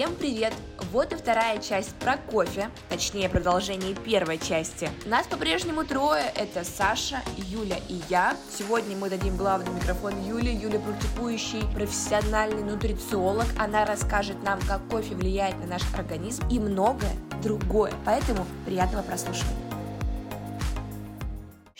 Всем 0.00 0.16
привет! 0.16 0.54
Вот 0.92 1.12
и 1.12 1.16
вторая 1.16 1.58
часть 1.58 1.94
про 1.96 2.16
кофе, 2.16 2.70
точнее 2.88 3.28
продолжение 3.28 3.94
первой 3.94 4.38
части. 4.38 4.88
Нас 5.04 5.26
по-прежнему 5.26 5.84
трое, 5.84 6.22
это 6.36 6.64
Саша, 6.64 7.20
Юля 7.36 7.76
и 7.86 8.00
я. 8.08 8.34
Сегодня 8.50 8.96
мы 8.96 9.10
дадим 9.10 9.36
главный 9.36 9.70
микрофон 9.74 10.14
Юле. 10.26 10.54
Юля 10.54 10.78
практикующий 10.78 11.66
профессиональный 11.74 12.62
нутрициолог. 12.62 13.44
Она 13.58 13.84
расскажет 13.84 14.42
нам, 14.42 14.58
как 14.62 14.80
кофе 14.88 15.14
влияет 15.14 15.58
на 15.58 15.66
наш 15.66 15.82
организм 15.94 16.48
и 16.48 16.58
многое 16.58 17.12
другое. 17.42 17.92
Поэтому 18.06 18.46
приятного 18.64 19.02
прослушивания. 19.02 19.69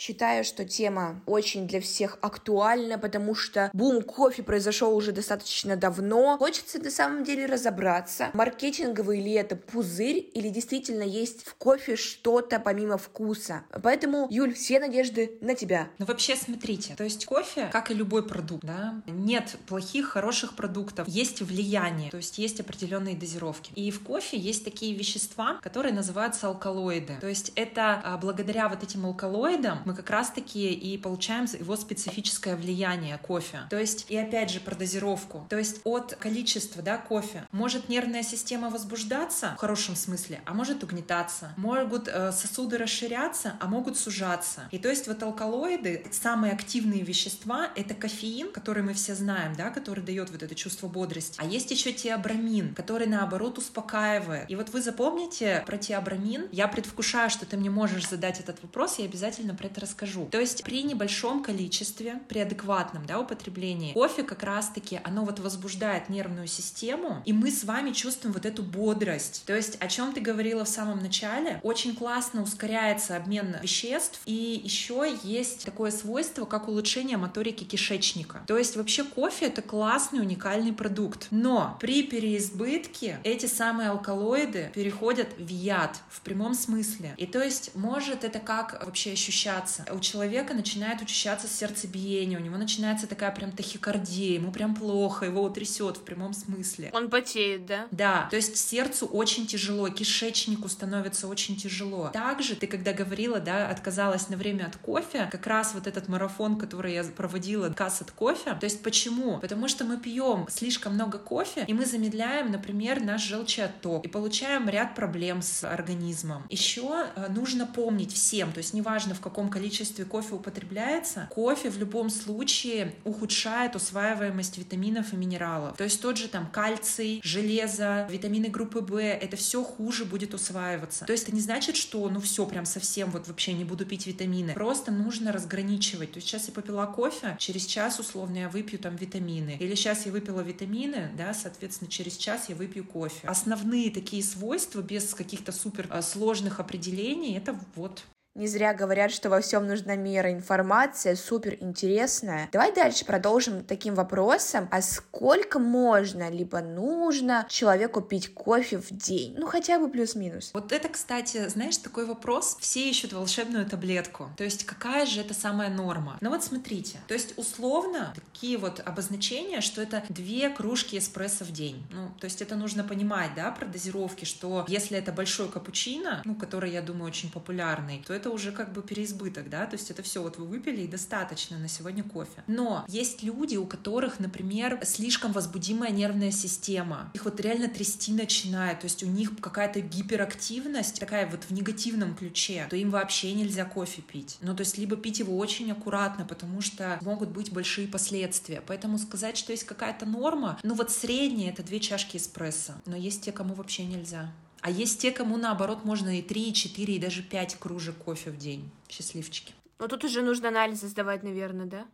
Считаю, 0.01 0.43
что 0.43 0.65
тема 0.65 1.21
очень 1.27 1.67
для 1.67 1.79
всех 1.79 2.17
актуальна, 2.21 2.97
потому 2.97 3.35
что 3.35 3.69
бум 3.71 4.01
кофе 4.01 4.41
произошел 4.41 4.95
уже 4.95 5.11
достаточно 5.11 5.75
давно. 5.75 6.39
Хочется 6.39 6.79
на 6.79 6.89
самом 6.89 7.23
деле 7.23 7.45
разобраться, 7.45 8.31
маркетинговый 8.33 9.21
ли 9.21 9.33
это 9.33 9.55
пузырь 9.55 10.27
или 10.33 10.49
действительно 10.49 11.03
есть 11.03 11.45
в 11.45 11.53
кофе 11.53 11.97
что-то 11.97 12.59
помимо 12.59 12.97
вкуса. 12.97 13.61
Поэтому, 13.83 14.25
Юль, 14.31 14.55
все 14.55 14.79
надежды 14.79 15.37
на 15.39 15.53
тебя. 15.53 15.89
Ну 15.99 16.07
вообще 16.07 16.35
смотрите, 16.35 16.95
то 16.95 17.03
есть 17.03 17.27
кофе, 17.27 17.69
как 17.71 17.91
и 17.91 17.93
любой 17.93 18.27
продукт, 18.27 18.63
да, 18.63 19.03
нет 19.05 19.55
плохих, 19.67 20.07
хороших 20.07 20.55
продуктов, 20.55 21.07
есть 21.07 21.41
влияние, 21.41 22.09
то 22.09 22.17
есть 22.17 22.39
есть 22.39 22.59
определенные 22.59 23.15
дозировки. 23.15 23.71
И 23.75 23.91
в 23.91 24.01
кофе 24.01 24.35
есть 24.35 24.65
такие 24.65 24.95
вещества, 24.95 25.59
которые 25.61 25.93
называются 25.93 26.47
алкалоиды. 26.47 27.17
То 27.21 27.27
есть 27.27 27.51
это 27.55 28.01
а, 28.03 28.17
благодаря 28.17 28.67
вот 28.67 28.81
этим 28.81 29.05
алкалоидам 29.05 29.90
мы 29.91 29.97
как 29.97 30.09
раз-таки 30.09 30.71
и 30.71 30.97
получаем 30.97 31.45
его 31.59 31.75
специфическое 31.75 32.55
влияние 32.55 33.17
кофе. 33.17 33.63
То 33.69 33.77
есть, 33.77 34.05
и 34.07 34.15
опять 34.15 34.49
же 34.49 34.61
про 34.61 34.73
дозировку. 34.73 35.45
То 35.49 35.57
есть 35.57 35.81
от 35.83 36.15
количества 36.15 36.81
да, 36.81 36.97
кофе 36.97 37.45
может 37.51 37.89
нервная 37.89 38.23
система 38.23 38.69
возбуждаться 38.69 39.53
в 39.57 39.59
хорошем 39.59 39.97
смысле, 39.97 40.39
а 40.45 40.53
может 40.53 40.81
угнетаться. 40.83 41.53
Могут 41.57 42.07
э, 42.07 42.31
сосуды 42.31 42.77
расширяться, 42.77 43.55
а 43.59 43.67
могут 43.67 43.97
сужаться. 43.97 44.61
И 44.71 44.77
то 44.77 44.89
есть 44.89 45.07
вот 45.07 45.21
алкалоиды, 45.21 46.05
самые 46.11 46.53
активные 46.53 47.01
вещества, 47.01 47.67
это 47.75 47.93
кофеин, 47.93 48.53
который 48.53 48.83
мы 48.83 48.93
все 48.93 49.13
знаем, 49.13 49.55
да, 49.57 49.71
который 49.71 50.03
дает 50.05 50.29
вот 50.29 50.41
это 50.41 50.55
чувство 50.55 50.87
бодрости. 50.87 51.35
А 51.37 51.45
есть 51.45 51.69
еще 51.69 51.91
теобрамин, 51.91 52.75
который 52.75 53.07
наоборот 53.07 53.57
успокаивает. 53.57 54.49
И 54.49 54.55
вот 54.55 54.69
вы 54.69 54.81
запомните 54.81 55.63
про 55.65 55.77
теобрамин. 55.77 56.47
Я 56.53 56.69
предвкушаю, 56.69 57.29
что 57.29 57.45
ты 57.45 57.57
мне 57.57 57.69
можешь 57.69 58.07
задать 58.07 58.39
этот 58.39 58.61
вопрос, 58.61 58.99
я 58.99 59.05
обязательно 59.05 59.53
про 59.53 59.67
это 59.67 59.80
расскажу. 59.81 60.27
То 60.31 60.39
есть 60.39 60.63
при 60.63 60.83
небольшом 60.83 61.43
количестве, 61.43 62.19
при 62.27 62.39
адекватном 62.39 63.05
да, 63.05 63.19
употреблении, 63.19 63.93
кофе 63.93 64.23
как 64.23 64.43
раз-таки, 64.43 64.99
оно 65.03 65.25
вот 65.25 65.39
возбуждает 65.39 66.09
нервную 66.09 66.47
систему, 66.47 67.21
и 67.25 67.33
мы 67.33 67.51
с 67.51 67.63
вами 67.63 67.91
чувствуем 67.91 68.33
вот 68.33 68.45
эту 68.45 68.63
бодрость. 68.63 69.43
То 69.45 69.55
есть 69.55 69.77
о 69.79 69.87
чем 69.87 70.13
ты 70.13 70.21
говорила 70.21 70.65
в 70.65 70.69
самом 70.69 70.99
начале, 70.99 71.59
очень 71.63 71.95
классно 71.95 72.43
ускоряется 72.43 73.15
обмен 73.15 73.55
веществ, 73.61 74.21
и 74.25 74.61
еще 74.63 75.17
есть 75.23 75.65
такое 75.65 75.91
свойство, 75.91 76.45
как 76.45 76.67
улучшение 76.67 77.17
моторики 77.17 77.63
кишечника. 77.63 78.41
То 78.47 78.57
есть 78.57 78.75
вообще 78.75 79.03
кофе 79.03 79.47
это 79.47 79.61
классный, 79.61 80.19
уникальный 80.19 80.73
продукт. 80.73 81.27
Но 81.31 81.77
при 81.79 82.03
переизбытке 82.03 83.19
эти 83.23 83.45
самые 83.45 83.89
алкалоиды 83.89 84.71
переходят 84.73 85.29
в 85.37 85.47
яд 85.47 85.99
в 86.09 86.21
прямом 86.21 86.53
смысле. 86.53 87.13
И 87.17 87.25
то 87.25 87.41
есть 87.43 87.75
может 87.75 88.23
это 88.23 88.39
как 88.39 88.83
вообще 88.85 89.13
ощущаться 89.13 89.70
учащаться. 89.71 89.93
У 89.93 89.99
человека 89.99 90.53
начинает 90.53 91.01
учащаться 91.01 91.47
сердцебиение, 91.47 92.39
у 92.39 92.41
него 92.41 92.57
начинается 92.57 93.07
такая 93.07 93.31
прям 93.31 93.51
тахикардия, 93.51 94.35
ему 94.35 94.51
прям 94.51 94.75
плохо, 94.75 95.25
его 95.25 95.49
трясет 95.49 95.97
в 95.97 96.01
прямом 96.01 96.33
смысле. 96.33 96.89
Он 96.93 97.09
потеет, 97.09 97.65
да? 97.65 97.87
Да, 97.91 98.27
то 98.29 98.35
есть 98.35 98.57
сердцу 98.57 99.05
очень 99.05 99.47
тяжело, 99.47 99.89
кишечнику 99.89 100.67
становится 100.69 101.27
очень 101.27 101.55
тяжело. 101.57 102.09
Также 102.13 102.55
ты, 102.55 102.67
когда 102.67 102.93
говорила, 102.93 103.39
да, 103.39 103.69
отказалась 103.69 104.29
на 104.29 104.37
время 104.37 104.65
от 104.65 104.75
кофе, 104.77 105.27
как 105.31 105.47
раз 105.47 105.73
вот 105.73 105.87
этот 105.87 106.07
марафон, 106.07 106.57
который 106.57 106.93
я 106.93 107.03
проводила, 107.03 107.69
касс 107.69 108.01
от 108.01 108.11
кофе, 108.11 108.55
то 108.59 108.65
есть 108.65 108.83
почему? 108.83 109.39
Потому 109.39 109.67
что 109.67 109.85
мы 109.85 109.97
пьем 109.97 110.47
слишком 110.49 110.93
много 110.93 111.17
кофе, 111.17 111.65
и 111.67 111.73
мы 111.73 111.85
замедляем, 111.85 112.51
например, 112.51 113.01
наш 113.01 113.23
желчеотток, 113.23 114.05
и 114.05 114.07
получаем 114.07 114.69
ряд 114.69 114.95
проблем 114.95 115.41
с 115.41 115.63
организмом. 115.63 116.45
Еще 116.49 117.07
э, 117.15 117.27
нужно 117.29 117.65
помнить 117.65 118.13
всем, 118.13 118.51
то 118.51 118.57
есть 118.59 118.73
неважно 118.73 119.13
в 119.13 119.21
каком 119.21 119.49
количестве 119.49 119.60
количестве 119.61 120.05
кофе 120.05 120.33
употребляется, 120.33 121.27
кофе 121.29 121.69
в 121.69 121.77
любом 121.77 122.09
случае 122.09 122.95
ухудшает 123.03 123.75
усваиваемость 123.75 124.57
витаминов 124.57 125.13
и 125.13 125.15
минералов. 125.15 125.77
То 125.77 125.83
есть 125.83 126.01
тот 126.01 126.17
же 126.17 126.27
там 126.29 126.49
кальций, 126.49 127.21
железо, 127.23 128.07
витамины 128.09 128.47
группы 128.49 128.79
В, 128.79 128.99
это 128.99 129.37
все 129.37 129.63
хуже 129.63 130.05
будет 130.05 130.33
усваиваться. 130.33 131.05
То 131.05 131.11
есть 131.11 131.25
это 131.25 131.35
не 131.35 131.41
значит, 131.41 131.75
что 131.75 132.09
ну 132.09 132.19
все 132.19 132.47
прям 132.47 132.65
совсем 132.65 133.11
вот 133.11 133.27
вообще 133.27 133.53
не 133.53 133.63
буду 133.63 133.85
пить 133.85 134.07
витамины. 134.07 134.53
Просто 134.53 134.91
нужно 134.91 135.31
разграничивать. 135.31 136.13
То 136.13 136.17
есть 136.17 136.27
сейчас 136.27 136.47
я 136.47 136.53
попила 136.53 136.87
кофе, 136.87 137.35
через 137.37 137.67
час 137.67 137.99
условно 137.99 138.37
я 138.37 138.49
выпью 138.49 138.79
там 138.79 138.95
витамины. 138.95 139.57
Или 139.59 139.75
сейчас 139.75 140.07
я 140.07 140.11
выпила 140.11 140.41
витамины, 140.41 141.11
да, 141.15 141.35
соответственно, 141.35 141.91
через 141.91 142.17
час 142.17 142.49
я 142.49 142.55
выпью 142.55 142.83
кофе. 142.83 143.27
Основные 143.27 143.91
такие 143.91 144.23
свойства 144.23 144.81
без 144.81 145.13
каких-то 145.13 145.51
супер 145.51 145.85
а, 145.91 146.01
сложных 146.01 146.59
определений, 146.59 147.37
это 147.37 147.55
вот 147.75 148.03
не 148.33 148.47
зря 148.47 148.73
говорят, 148.73 149.11
что 149.11 149.29
во 149.29 149.41
всем 149.41 149.67
нужна 149.67 149.95
мера. 149.95 150.31
Информация 150.31 151.15
супер 151.15 151.57
интересная. 151.59 152.49
Давай 152.51 152.73
дальше 152.73 153.05
продолжим 153.05 153.63
таким 153.65 153.95
вопросом. 153.95 154.69
А 154.71 154.81
сколько 154.81 155.59
можно, 155.59 156.29
либо 156.29 156.61
нужно 156.61 157.45
человеку 157.49 158.01
пить 158.01 158.33
кофе 158.33 158.77
в 158.77 158.89
день? 158.89 159.35
Ну, 159.37 159.47
хотя 159.47 159.79
бы 159.79 159.89
плюс-минус. 159.89 160.51
Вот 160.53 160.71
это, 160.71 160.87
кстати, 160.87 161.47
знаешь, 161.49 161.77
такой 161.77 162.05
вопрос. 162.05 162.57
Все 162.59 162.89
ищут 162.89 163.11
волшебную 163.11 163.65
таблетку. 163.65 164.29
То 164.37 164.43
есть, 164.45 164.65
какая 164.65 165.05
же 165.05 165.21
это 165.21 165.33
самая 165.33 165.69
норма? 165.69 166.17
Ну 166.21 166.29
вот 166.29 166.43
смотрите. 166.43 166.99
То 167.07 167.13
есть, 167.13 167.37
условно, 167.37 168.13
такие 168.15 168.57
вот 168.57 168.79
обозначения, 168.85 169.59
что 169.59 169.81
это 169.81 170.03
две 170.07 170.49
кружки 170.49 170.97
эспрессо 170.97 171.43
в 171.43 171.51
день. 171.51 171.85
Ну, 171.91 172.09
то 172.19 172.25
есть, 172.25 172.41
это 172.41 172.55
нужно 172.55 172.83
понимать, 172.83 173.31
да, 173.35 173.51
про 173.51 173.65
дозировки, 173.65 174.23
что 174.23 174.65
если 174.69 174.97
это 174.97 175.11
большой 175.11 175.49
капучино, 175.49 176.21
ну, 176.23 176.35
который, 176.35 176.71
я 176.71 176.81
думаю, 176.81 177.07
очень 177.07 177.29
популярный, 177.29 178.03
то 178.07 178.20
это 178.21 178.29
уже 178.29 178.51
как 178.51 178.71
бы 178.71 178.83
переизбыток, 178.83 179.49
да, 179.49 179.65
то 179.65 179.75
есть 179.75 179.89
это 179.89 180.03
все 180.03 180.21
вот 180.21 180.37
вы 180.37 180.45
выпили 180.45 180.81
и 180.81 180.87
достаточно 180.87 181.57
на 181.57 181.67
сегодня 181.67 182.03
кофе. 182.03 182.43
Но 182.47 182.85
есть 182.87 183.23
люди, 183.23 183.57
у 183.57 183.65
которых, 183.65 184.19
например, 184.19 184.79
слишком 184.83 185.31
возбудимая 185.31 185.91
нервная 185.91 186.31
система, 186.31 187.09
их 187.15 187.25
вот 187.25 187.39
реально 187.39 187.67
трясти 187.67 188.13
начинает, 188.13 188.81
то 188.81 188.85
есть 188.85 189.01
у 189.03 189.07
них 189.07 189.31
какая-то 189.39 189.81
гиперактивность, 189.81 190.99
такая 190.99 191.29
вот 191.29 191.45
в 191.45 191.51
негативном 191.51 192.15
ключе, 192.15 192.67
то 192.69 192.75
им 192.75 192.91
вообще 192.91 193.33
нельзя 193.33 193.65
кофе 193.65 194.03
пить. 194.03 194.37
Ну, 194.41 194.55
то 194.55 194.61
есть 194.61 194.77
либо 194.77 194.95
пить 194.95 195.19
его 195.19 195.37
очень 195.37 195.71
аккуратно, 195.71 196.25
потому 196.25 196.61
что 196.61 196.99
могут 197.01 197.29
быть 197.29 197.51
большие 197.51 197.87
последствия. 197.87 198.61
Поэтому 198.67 198.99
сказать, 198.99 199.35
что 199.35 199.51
есть 199.51 199.63
какая-то 199.63 200.05
норма, 200.05 200.59
ну 200.61 200.75
вот 200.75 200.91
средняя 200.91 201.51
это 201.51 201.63
две 201.63 201.79
чашки 201.79 202.17
эспрессо, 202.17 202.73
но 202.85 202.95
есть 202.95 203.23
те, 203.23 203.31
кому 203.31 203.55
вообще 203.55 203.85
нельзя. 203.85 204.31
А 204.61 204.69
есть 204.69 205.01
те, 205.01 205.11
кому 205.11 205.37
наоборот 205.37 205.85
можно 205.85 206.17
и 206.19 206.21
3, 206.21 206.49
и 206.49 206.53
4, 206.53 206.95
и 206.95 206.99
даже 206.99 207.23
5 207.23 207.55
кружек 207.55 207.95
кофе 207.97 208.29
в 208.29 208.37
день. 208.37 208.69
Счастливчики. 208.87 209.53
Но 209.79 209.87
тут 209.87 210.03
уже 210.03 210.21
нужно 210.21 210.49
анализы 210.49 210.87
сдавать, 210.87 211.23
наверное, 211.23 211.65
да? 211.65 211.85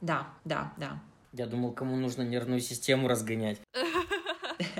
Да, 0.00 0.28
да, 0.44 0.72
да. 0.78 1.02
Я 1.32 1.46
думал, 1.46 1.72
кому 1.72 1.96
нужно 1.96 2.22
нервную 2.22 2.60
систему 2.60 3.08
разгонять. 3.08 3.60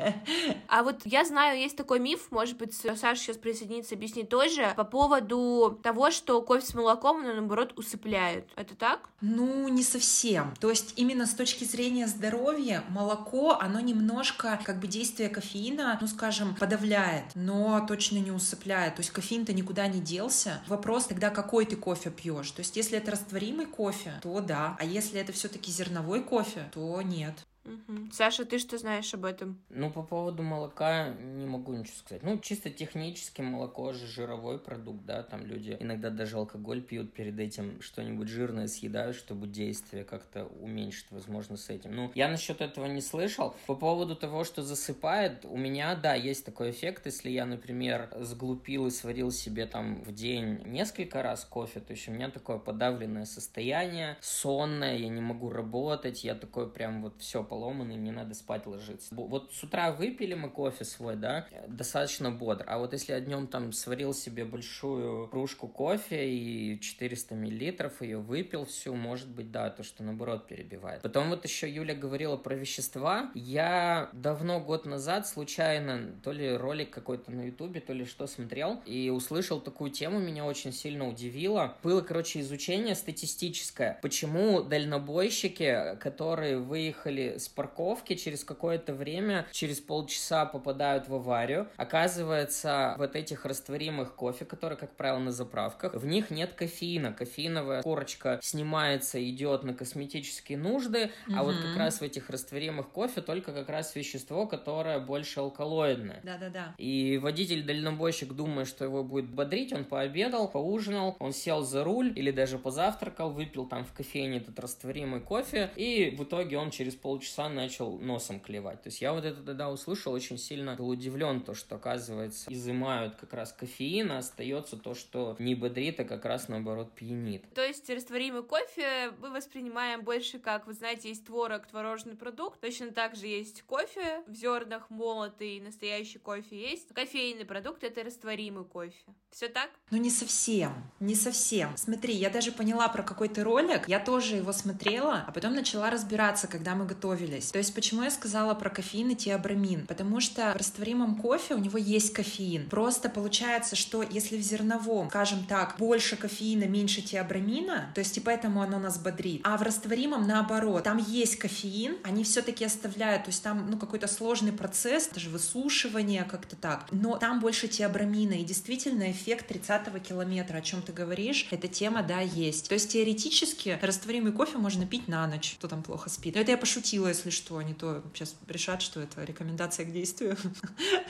А 0.68 0.82
вот 0.82 1.02
я 1.04 1.24
знаю, 1.24 1.58
есть 1.58 1.76
такой 1.76 2.00
миф, 2.00 2.28
может 2.30 2.56
быть, 2.56 2.74
Саша 2.74 3.16
сейчас 3.16 3.36
присоединится, 3.36 3.94
объяснит 3.94 4.28
тоже, 4.28 4.72
по 4.76 4.84
поводу 4.84 5.78
того, 5.82 6.10
что 6.10 6.42
кофе 6.42 6.66
с 6.66 6.74
молоком, 6.74 7.22
наоборот, 7.22 7.72
усыпляет. 7.76 8.48
Это 8.56 8.74
так? 8.74 9.08
Ну, 9.20 9.68
не 9.68 9.82
совсем. 9.82 10.54
То 10.60 10.70
есть 10.70 10.94
именно 10.96 11.26
с 11.26 11.34
точки 11.34 11.64
зрения 11.64 12.06
здоровья 12.06 12.82
молоко, 12.88 13.56
оно 13.60 13.80
немножко, 13.80 14.60
как 14.64 14.80
бы, 14.80 14.86
действие 14.88 15.28
кофеина, 15.28 15.96
ну, 16.00 16.06
скажем, 16.06 16.54
подавляет, 16.56 17.24
но 17.34 17.84
точно 17.86 18.18
не 18.18 18.30
усыпляет. 18.30 18.96
То 18.96 19.00
есть 19.00 19.10
кофеин-то 19.10 19.52
никуда 19.52 19.86
не 19.86 20.00
делся. 20.00 20.62
Вопрос 20.66 21.06
тогда, 21.06 21.30
какой 21.30 21.66
ты 21.66 21.76
кофе 21.76 22.10
пьешь. 22.10 22.50
То 22.50 22.60
есть 22.60 22.76
если 22.76 22.98
это 22.98 23.12
растворимый 23.12 23.66
кофе, 23.66 24.14
то 24.22 24.40
да. 24.40 24.76
А 24.78 24.84
если 24.84 25.20
это 25.20 25.32
все-таки 25.32 25.70
зерновой 25.70 26.22
кофе, 26.22 26.68
то 26.72 27.00
нет. 27.02 27.34
Угу. 27.64 28.10
Саша, 28.12 28.44
ты 28.44 28.58
что 28.58 28.76
знаешь 28.78 29.12
об 29.14 29.24
этом? 29.24 29.58
Ну, 29.70 29.90
по 29.90 30.02
поводу 30.02 30.42
молока 30.42 31.08
не 31.08 31.46
могу 31.46 31.72
ничего 31.72 31.96
сказать. 31.96 32.22
Ну, 32.22 32.38
чисто 32.38 32.70
технически 32.70 33.40
молоко 33.40 33.92
же 33.92 34.06
жировой 34.06 34.58
продукт, 34.58 35.04
да, 35.04 35.22
там 35.22 35.46
люди 35.46 35.76
иногда 35.80 36.10
даже 36.10 36.36
алкоголь 36.36 36.82
пьют 36.82 37.12
перед 37.14 37.38
этим, 37.38 37.80
что-нибудь 37.80 38.28
жирное 38.28 38.66
съедают, 38.66 39.16
чтобы 39.16 39.46
действие 39.46 40.04
как-то 40.04 40.46
уменьшить, 40.60 41.06
возможно, 41.10 41.56
с 41.56 41.70
этим. 41.70 41.94
Ну, 41.94 42.12
я 42.14 42.28
насчет 42.28 42.60
этого 42.60 42.86
не 42.86 43.00
слышал. 43.00 43.54
По 43.66 43.74
поводу 43.74 44.14
того, 44.14 44.44
что 44.44 44.62
засыпает, 44.62 45.44
у 45.44 45.56
меня, 45.56 45.94
да, 45.94 46.14
есть 46.14 46.44
такой 46.44 46.70
эффект, 46.70 47.06
если 47.06 47.30
я, 47.30 47.46
например, 47.46 48.10
сглупил 48.20 48.86
и 48.86 48.90
сварил 48.90 49.30
себе 49.30 49.66
там 49.66 50.02
в 50.02 50.12
день 50.12 50.60
несколько 50.66 51.22
раз 51.22 51.44
кофе, 51.44 51.80
то 51.80 51.92
есть 51.92 52.08
у 52.08 52.12
меня 52.12 52.30
такое 52.30 52.58
подавленное 52.58 53.24
состояние, 53.24 54.18
сонное, 54.20 54.96
я 54.96 55.08
не 55.08 55.20
могу 55.20 55.50
работать, 55.50 56.24
я 56.24 56.34
такой 56.34 56.70
прям 56.70 57.02
вот 57.02 57.20
все 57.20 57.42
поломанный, 57.54 57.96
мне 57.96 58.10
надо 58.10 58.34
спать 58.34 58.66
ложиться. 58.66 59.14
Вот 59.14 59.52
с 59.52 59.62
утра 59.62 59.92
выпили 59.92 60.34
мы 60.34 60.50
кофе 60.50 60.84
свой, 60.84 61.14
да, 61.14 61.46
достаточно 61.68 62.32
бодр. 62.32 62.64
А 62.66 62.78
вот 62.78 62.92
если 62.92 63.12
я 63.12 63.20
днем 63.20 63.46
там 63.46 63.72
сварил 63.72 64.12
себе 64.12 64.44
большую 64.44 65.28
кружку 65.28 65.68
кофе 65.68 66.28
и 66.28 66.80
400 66.80 67.36
миллилитров 67.36 68.02
ее 68.02 68.18
выпил 68.18 68.64
всю, 68.64 68.96
может 68.96 69.28
быть, 69.28 69.52
да, 69.52 69.70
то, 69.70 69.84
что 69.84 70.02
наоборот 70.02 70.48
перебивает. 70.48 71.02
Потом 71.02 71.28
вот 71.30 71.44
еще 71.44 71.70
Юля 71.70 71.94
говорила 71.94 72.36
про 72.36 72.56
вещества. 72.56 73.30
Я 73.34 74.10
давно, 74.12 74.58
год 74.58 74.84
назад, 74.84 75.28
случайно, 75.28 76.12
то 76.24 76.32
ли 76.32 76.56
ролик 76.56 76.90
какой-то 76.90 77.30
на 77.30 77.42
ютубе, 77.42 77.80
то 77.80 77.92
ли 77.92 78.04
что 78.04 78.26
смотрел, 78.26 78.82
и 78.84 79.10
услышал 79.10 79.60
такую 79.60 79.92
тему, 79.92 80.18
меня 80.18 80.44
очень 80.44 80.72
сильно 80.72 81.08
удивило. 81.08 81.76
Было, 81.84 82.00
короче, 82.00 82.40
изучение 82.40 82.96
статистическое, 82.96 84.00
почему 84.02 84.60
дальнобойщики, 84.60 85.96
которые 86.00 86.58
выехали 86.58 87.36
с 87.44 87.48
парковки, 87.48 88.14
через 88.14 88.44
какое-то 88.44 88.94
время, 88.94 89.46
через 89.52 89.80
полчаса 89.80 90.46
попадают 90.46 91.08
в 91.08 91.14
аварию. 91.14 91.68
Оказывается, 91.76 92.94
вот 92.98 93.16
этих 93.16 93.44
растворимых 93.44 94.14
кофе, 94.14 94.44
которые, 94.44 94.78
как 94.78 94.96
правило, 94.96 95.18
на 95.18 95.32
заправках, 95.32 95.94
в 95.94 96.06
них 96.06 96.30
нет 96.30 96.54
кофеина. 96.54 97.12
Кофеиновая 97.12 97.82
корочка 97.82 98.38
снимается, 98.42 99.22
идет 99.28 99.62
на 99.64 99.74
косметические 99.74 100.58
нужды, 100.58 101.10
mm-hmm. 101.28 101.34
а 101.36 101.42
вот 101.42 101.56
как 101.56 101.76
раз 101.76 102.00
в 102.00 102.02
этих 102.02 102.30
растворимых 102.30 102.88
кофе 102.88 103.20
только 103.20 103.52
как 103.52 103.68
раз 103.68 103.94
вещество, 103.94 104.46
которое 104.46 105.00
больше 105.00 105.40
алкалоидное. 105.40 106.20
Да-да-да. 106.22 106.74
И 106.78 107.18
водитель-дальнобойщик, 107.18 108.32
думая, 108.32 108.64
что 108.64 108.84
его 108.84 109.02
будет 109.02 109.28
бодрить, 109.28 109.72
он 109.72 109.84
пообедал, 109.84 110.48
поужинал, 110.48 111.16
он 111.18 111.32
сел 111.32 111.62
за 111.62 111.84
руль 111.84 112.12
или 112.16 112.30
даже 112.30 112.58
позавтракал, 112.58 113.30
выпил 113.30 113.66
там 113.66 113.84
в 113.84 113.92
кофейне 113.92 114.38
этот 114.38 114.58
растворимый 114.58 115.20
кофе, 115.20 115.70
и 115.76 116.14
в 116.16 116.24
итоге 116.24 116.58
он 116.58 116.70
через 116.70 116.94
полчаса 116.94 117.33
начал 117.36 117.98
носом 117.98 118.40
клевать. 118.40 118.82
То 118.82 118.88
есть 118.88 119.00
я 119.00 119.12
вот 119.12 119.24
это 119.24 119.42
тогда 119.42 119.70
услышал, 119.70 120.12
очень 120.12 120.38
сильно 120.38 120.74
был 120.76 120.88
удивлен, 120.88 121.40
то, 121.40 121.54
что, 121.54 121.76
оказывается, 121.76 122.52
изымают 122.52 123.16
как 123.16 123.32
раз 123.32 123.52
кофеин, 123.52 124.12
а 124.12 124.18
остается 124.18 124.76
то, 124.76 124.94
что 124.94 125.36
не 125.38 125.54
бодрит, 125.54 126.00
а 126.00 126.04
как 126.04 126.24
раз 126.24 126.48
наоборот 126.48 126.92
пьянит. 126.92 127.44
То 127.54 127.64
есть 127.64 127.88
растворимый 127.90 128.42
кофе 128.42 129.12
мы 129.20 129.30
воспринимаем 129.30 130.02
больше 130.02 130.38
как, 130.38 130.66
вы 130.66 130.72
знаете, 130.74 131.08
есть 131.08 131.26
творог, 131.26 131.66
творожный 131.66 132.16
продукт, 132.16 132.60
точно 132.60 132.92
так 132.92 133.16
же 133.16 133.26
есть 133.26 133.62
кофе 133.62 134.22
в 134.26 134.34
зернах, 134.34 134.90
молотый, 134.90 135.60
настоящий 135.60 136.18
кофе 136.18 136.70
есть. 136.70 136.94
Кофейный 136.94 137.44
продукт— 137.44 137.84
это 137.84 138.02
растворимый 138.02 138.64
кофе. 138.64 138.94
Все 139.30 139.48
так? 139.48 139.70
Ну, 139.90 139.98
не 139.98 140.10
совсем, 140.10 140.72
не 141.00 141.14
совсем. 141.14 141.76
Смотри, 141.76 142.14
я 142.14 142.30
даже 142.30 142.52
поняла 142.52 142.88
про 142.88 143.02
какой-то 143.02 143.42
ролик, 143.42 143.88
я 143.88 143.98
тоже 143.98 144.36
его 144.36 144.52
смотрела, 144.52 145.24
а 145.26 145.32
потом 145.32 145.54
начала 145.54 145.90
разбираться, 145.90 146.46
когда 146.46 146.74
мы 146.74 146.86
готовились. 147.24 147.50
То 147.50 147.58
есть, 147.58 147.74
почему 147.74 148.02
я 148.02 148.10
сказала 148.10 148.54
про 148.54 148.70
кофеин 148.70 149.10
и 149.10 149.14
теобрамин? 149.14 149.86
Потому 149.86 150.20
что 150.20 150.52
в 150.52 150.56
растворимом 150.56 151.16
кофе 151.16 151.54
у 151.54 151.58
него 151.58 151.78
есть 151.78 152.12
кофеин. 152.12 152.68
Просто 152.68 153.08
получается, 153.08 153.76
что 153.76 154.02
если 154.02 154.36
в 154.36 154.42
зерновом, 154.42 155.08
скажем 155.08 155.44
так, 155.46 155.76
больше 155.78 156.16
кофеина, 156.16 156.64
меньше 156.64 157.02
теобрамина, 157.02 157.90
то 157.94 158.00
есть 158.00 158.16
и 158.16 158.20
поэтому 158.20 158.62
оно 158.62 158.78
нас 158.78 158.98
бодрит. 158.98 159.40
А 159.44 159.56
в 159.56 159.62
растворимом 159.62 160.26
наоборот, 160.26 160.84
там 160.84 160.98
есть 160.98 161.36
кофеин, 161.36 161.96
они 162.02 162.24
все-таки 162.24 162.64
оставляют, 162.64 163.24
то 163.24 163.30
есть 163.30 163.42
там 163.42 163.70
ну 163.70 163.78
какой-то 163.78 164.06
сложный 164.06 164.52
процесс, 164.52 165.08
даже 165.08 165.30
высушивание 165.30 166.24
как-то 166.24 166.56
так, 166.56 166.86
но 166.90 167.16
там 167.16 167.40
больше 167.40 167.68
теобрамина, 167.68 168.34
и 168.34 168.44
действительно 168.44 169.10
эффект 169.10 169.48
30 169.48 170.02
километра, 170.02 170.58
о 170.58 170.62
чем 170.62 170.82
ты 170.82 170.92
говоришь, 170.92 171.46
эта 171.50 171.68
тема, 171.68 172.02
да, 172.02 172.20
есть. 172.20 172.68
То 172.68 172.74
есть 172.74 172.92
теоретически 172.92 173.78
растворимый 173.82 174.32
кофе 174.32 174.58
можно 174.58 174.86
пить 174.86 175.08
на 175.08 175.26
ночь, 175.26 175.56
кто 175.58 175.68
там 175.68 175.82
плохо 175.82 176.10
спит. 176.10 176.34
Но 176.34 176.40
это 176.40 176.52
я 176.52 176.58
пошутила, 176.58 177.13
если 177.14 177.30
что, 177.30 177.60
не 177.62 177.74
то 177.74 178.02
сейчас 178.14 178.36
решат, 178.48 178.82
что 178.82 179.00
это 179.00 179.24
рекомендация 179.24 179.86
к 179.86 179.92
действию. 179.92 180.36